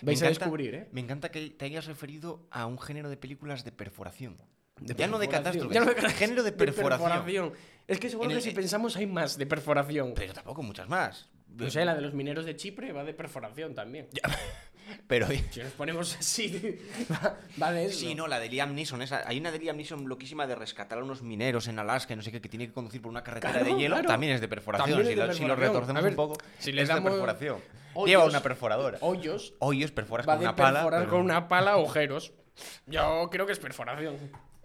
pf, 0.00 0.04
Me 0.04 0.10
vais 0.12 0.22
a 0.22 0.26
encanta- 0.26 0.44
descubrir, 0.44 0.74
¿eh? 0.74 0.88
Me 0.92 1.00
encanta 1.00 1.30
que 1.30 1.50
te 1.50 1.64
hayas 1.64 1.86
referido 1.86 2.46
a 2.50 2.66
un 2.66 2.78
género 2.78 3.08
de 3.10 3.16
películas 3.16 3.64
de 3.64 3.72
perforación. 3.72 4.36
De 4.80 4.94
ya 4.94 5.06
no 5.06 5.18
de 5.18 5.28
perforación. 5.28 5.68
catástrofe, 5.68 5.74
Ya 5.74 5.80
no 5.84 5.86
de 6.08 6.14
género 6.14 6.42
de 6.42 6.52
perforación. 6.52 7.52
Es 7.86 7.98
que 8.00 8.08
seguro 8.08 8.30
que 8.30 8.40
si 8.40 8.50
pensamos 8.52 8.96
hay 8.96 9.06
más 9.06 9.36
de 9.36 9.46
perforación. 9.46 10.14
Pero 10.14 10.32
tampoco 10.32 10.62
muchas 10.62 10.88
más. 10.88 11.28
No 11.48 11.68
sé, 11.70 11.84
la 11.84 11.94
de 11.96 12.00
los 12.00 12.14
mineros 12.14 12.44
de 12.44 12.54
Chipre 12.56 12.92
va 12.92 13.02
de 13.04 13.12
perforación 13.12 13.74
también. 13.74 14.08
Pero 15.06 15.26
Si 15.50 15.60
nos 15.62 15.72
ponemos 15.72 16.16
así, 16.18 16.78
va, 17.12 17.36
va 17.60 17.72
de 17.72 17.86
eso. 17.86 17.98
Sí, 18.00 18.14
no, 18.14 18.26
la 18.28 18.38
de 18.40 18.48
Liam 18.48 18.74
Neeson. 18.74 19.02
Esa, 19.02 19.22
hay 19.26 19.38
una 19.38 19.50
de 19.50 19.58
Liam 19.58 19.76
Neeson 19.76 20.08
loquísima 20.08 20.46
de 20.46 20.54
rescatar 20.54 20.98
a 20.98 21.02
unos 21.02 21.22
mineros 21.22 21.68
en 21.68 21.78
Alaska 21.78 22.14
no 22.16 22.22
sé 22.22 22.30
qué, 22.32 22.40
que 22.40 22.48
tiene 22.48 22.66
que 22.66 22.72
conducir 22.72 23.00
por 23.02 23.10
una 23.10 23.22
carretera 23.22 23.52
Claro, 23.54 23.66
de 23.66 23.80
hielo. 23.80 23.94
claro. 23.96 24.08
También 24.08 24.32
es 24.34 24.40
de 24.40 24.48
perforación. 24.48 24.88
También 24.90 25.08
si, 25.08 25.14
de 25.20 25.26
lo, 25.26 25.32
si 25.32 25.40
lo 25.42 25.48
perforación. 25.48 25.72
retorcemos 25.74 26.02
ver, 26.02 26.12
un 26.12 26.16
poco, 26.16 26.36
si 26.58 26.72
le 26.72 26.82
es 26.82 26.88
damos 26.88 27.04
de 27.04 27.10
perforación. 27.10 27.58
hoyos- 27.94 28.06
Lleva 28.08 28.24
una 28.24 28.42
perforadora. 28.42 28.98
Hoyos 29.00 29.54
Hoyos 29.58 29.90
perforas 29.92 30.28
va 30.28 30.32
con 30.34 30.40
de 30.40 30.46
una 30.46 30.56
pala. 30.56 30.72
perforar 30.80 31.00
pero- 31.00 31.10
con 31.10 31.20
una 31.22 31.48
pala 31.48 31.72
agujeros. 31.74 32.32
Yo 32.86 33.28
creo 33.30 33.46
que 33.46 33.52
es 33.52 33.58
perforación. 33.58 34.16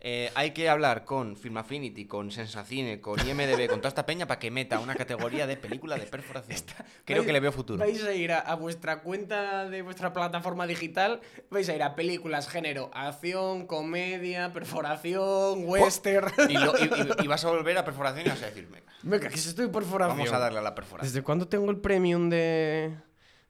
Eh, 0.08 0.32
hay 0.36 0.52
que 0.52 0.70
hablar 0.70 1.04
con 1.04 1.36
Film 1.36 1.58
Affinity, 1.58 2.06
con 2.06 2.30
Sensacine, 2.30 3.02
con 3.02 3.20
IMDB, 3.28 3.68
con 3.68 3.80
toda 3.80 3.88
esta 3.90 4.06
peña 4.06 4.28
para 4.28 4.38
que 4.40 4.52
meta 4.52 4.78
una 4.80 4.94
categoría 4.94 5.48
de 5.48 5.58
película 5.58 5.96
de 5.96 6.06
perforación. 6.06 6.60
Creo 7.06 7.24
Vais- 7.24 7.26
que 7.26 7.34
le 7.34 7.40
veo 7.40 7.52
futuro. 7.52 7.80
Vais 7.80 8.04
a 8.04 8.14
ir 8.14 8.32
a, 8.32 8.38
a 8.40 8.54
vuestra 8.56 9.02
cuenta 9.02 9.68
de 9.68 9.82
vuestra 9.82 10.14
plataforma 10.14 10.68
digital, 10.68 11.22
vais 11.50 11.68
a 11.70 11.76
ir 11.76 11.82
a 11.82 11.96
películas 11.96 12.48
género, 12.48 12.92
acción, 12.94 13.66
comedia, 13.66 14.54
perforación, 14.54 15.64
western. 15.68 16.32
Y, 16.50 16.54
lo- 16.54 16.78
y- 16.78 16.84
y- 16.84 17.24
y 17.24 17.28
vas 17.28 17.44
a 17.44 17.50
volver 17.50 17.76
a 17.80 17.84
perforación 17.84 18.28
y 18.28 18.30
vas 18.30 18.44
a 18.44 18.46
decir, 18.46 18.68
venga, 18.72 18.86
Venga, 19.02 19.30
que 19.30 19.38
si 19.38 19.50
estoy 19.50 19.70
perforación. 19.70 20.20
vamos 20.20 20.32
a 20.34 20.38
darle 20.38 20.60
a 20.60 20.62
la 20.62 20.76
perforación. 20.76 21.12
¿Desde 21.12 21.24
cuándo 21.24 21.48
tengo 21.48 21.72
el 21.72 21.78
premium 21.78 22.30
de, 22.30 22.96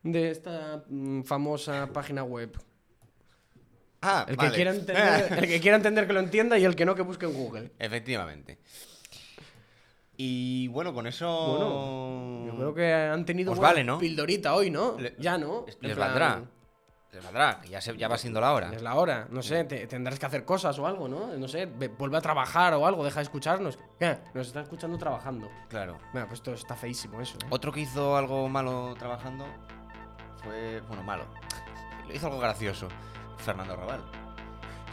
de 0.04 0.32
esta 0.32 0.86
mm, 0.88 1.24
famosa 1.24 1.90
página 1.92 2.24
web? 2.24 2.58
Ah, 4.08 4.26
El, 4.28 4.36
vale. 4.36 4.50
que 4.50 4.56
quiera 4.56 4.72
entender, 4.72 5.34
el 5.40 5.48
que 5.48 5.60
quiera 5.62 5.78
entender 5.78 6.06
que 6.08 6.14
lo 6.14 6.20
entienda 6.20 6.58
y 6.60 6.66
el 6.66 6.76
que 6.76 6.86
no 6.86 6.94
que 6.96 7.02
busque 7.02 7.26
en 7.26 7.34
Google. 7.34 7.72
Efectivamente. 7.80 8.60
Y 10.18 10.68
bueno, 10.70 10.94
con 10.94 11.08
eso. 11.08 11.28
Bueno, 11.28 12.46
Yo 12.54 12.58
creo 12.58 12.74
que 12.74 12.94
han 12.94 13.26
tenido 13.26 13.52
buena 13.54 13.68
vale, 13.68 13.84
¿no? 13.84 14.00
pildorita 14.00 14.54
hoy, 14.56 14.70
¿no? 14.72 14.98
Le- 14.98 15.16
ya, 15.20 15.38
¿no? 15.38 15.66
Les 15.66 15.76
plan, 15.76 15.98
valdrá. 15.98 16.42
Les 17.12 17.24
valdrá, 17.24 17.60
que 17.62 17.70
ya, 17.70 17.82
se- 17.82 17.98
ya 17.98 18.08
va 18.08 18.18
siendo 18.18 18.40
la 18.40 18.54
hora. 18.54 18.72
Es 18.74 18.82
la 18.82 18.96
hora, 18.96 19.28
no 19.30 19.42
sé, 19.42 19.64
te- 19.66 19.88
tendrás 19.88 20.18
que 20.20 20.26
hacer 20.26 20.46
cosas 20.46 20.78
o 20.80 20.88
algo, 20.88 21.08
¿no? 21.10 21.36
No 21.36 21.48
sé, 21.50 21.66
ve- 21.66 21.90
vuelve 21.90 22.18
a 22.18 22.22
trabajar 22.22 22.74
o 22.76 22.86
algo, 22.88 23.04
deja 23.04 23.20
de 23.20 23.24
escucharnos. 23.24 23.78
¿Qué? 24.00 24.18
Nos 24.34 24.48
está 24.48 24.62
escuchando 24.62 24.98
trabajando. 24.98 25.50
Claro. 25.70 25.98
Mira, 26.14 26.28
pues 26.28 26.40
esto 26.40 26.54
está 26.54 26.76
feísimo 26.76 27.20
eso, 27.22 27.38
¿eh? 27.38 27.48
Otro 27.50 27.72
que 27.74 27.82
hizo 27.82 28.16
algo 28.16 28.48
malo 28.48 28.96
trabajando 28.98 29.46
fue. 30.44 30.80
Bueno, 30.88 31.04
malo. 31.04 31.26
Lo 32.08 32.14
hizo 32.14 32.28
algo 32.28 32.40
gracioso. 32.40 32.88
Fernando 33.46 33.76
Raval. 33.76 34.02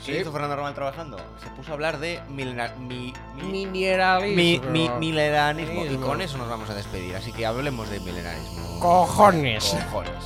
¿Qué 0.04 0.14
Sí. 0.16 0.20
hizo 0.20 0.32
Fernando 0.32 0.56
Raval 0.56 0.74
trabajando? 0.74 1.16
Se 1.42 1.48
puso 1.50 1.70
a 1.70 1.74
hablar 1.74 1.98
de 1.98 2.20
milena- 2.28 2.74
mi, 2.76 3.12
mi, 3.36 3.66
Mineralismo. 3.66 4.70
mi, 4.72 4.88
mi- 4.88 4.88
milenarismo. 4.98 5.84
Y 5.86 5.96
con 5.96 6.20
eso 6.20 6.38
nos 6.38 6.48
vamos 6.48 6.68
a 6.70 6.74
despedir. 6.74 7.14
Así 7.14 7.32
que 7.32 7.46
hablemos 7.46 7.88
de 7.88 8.00
milenarismo. 8.00 8.80
Cojones. 8.80 9.64
Cojones. 9.92 10.24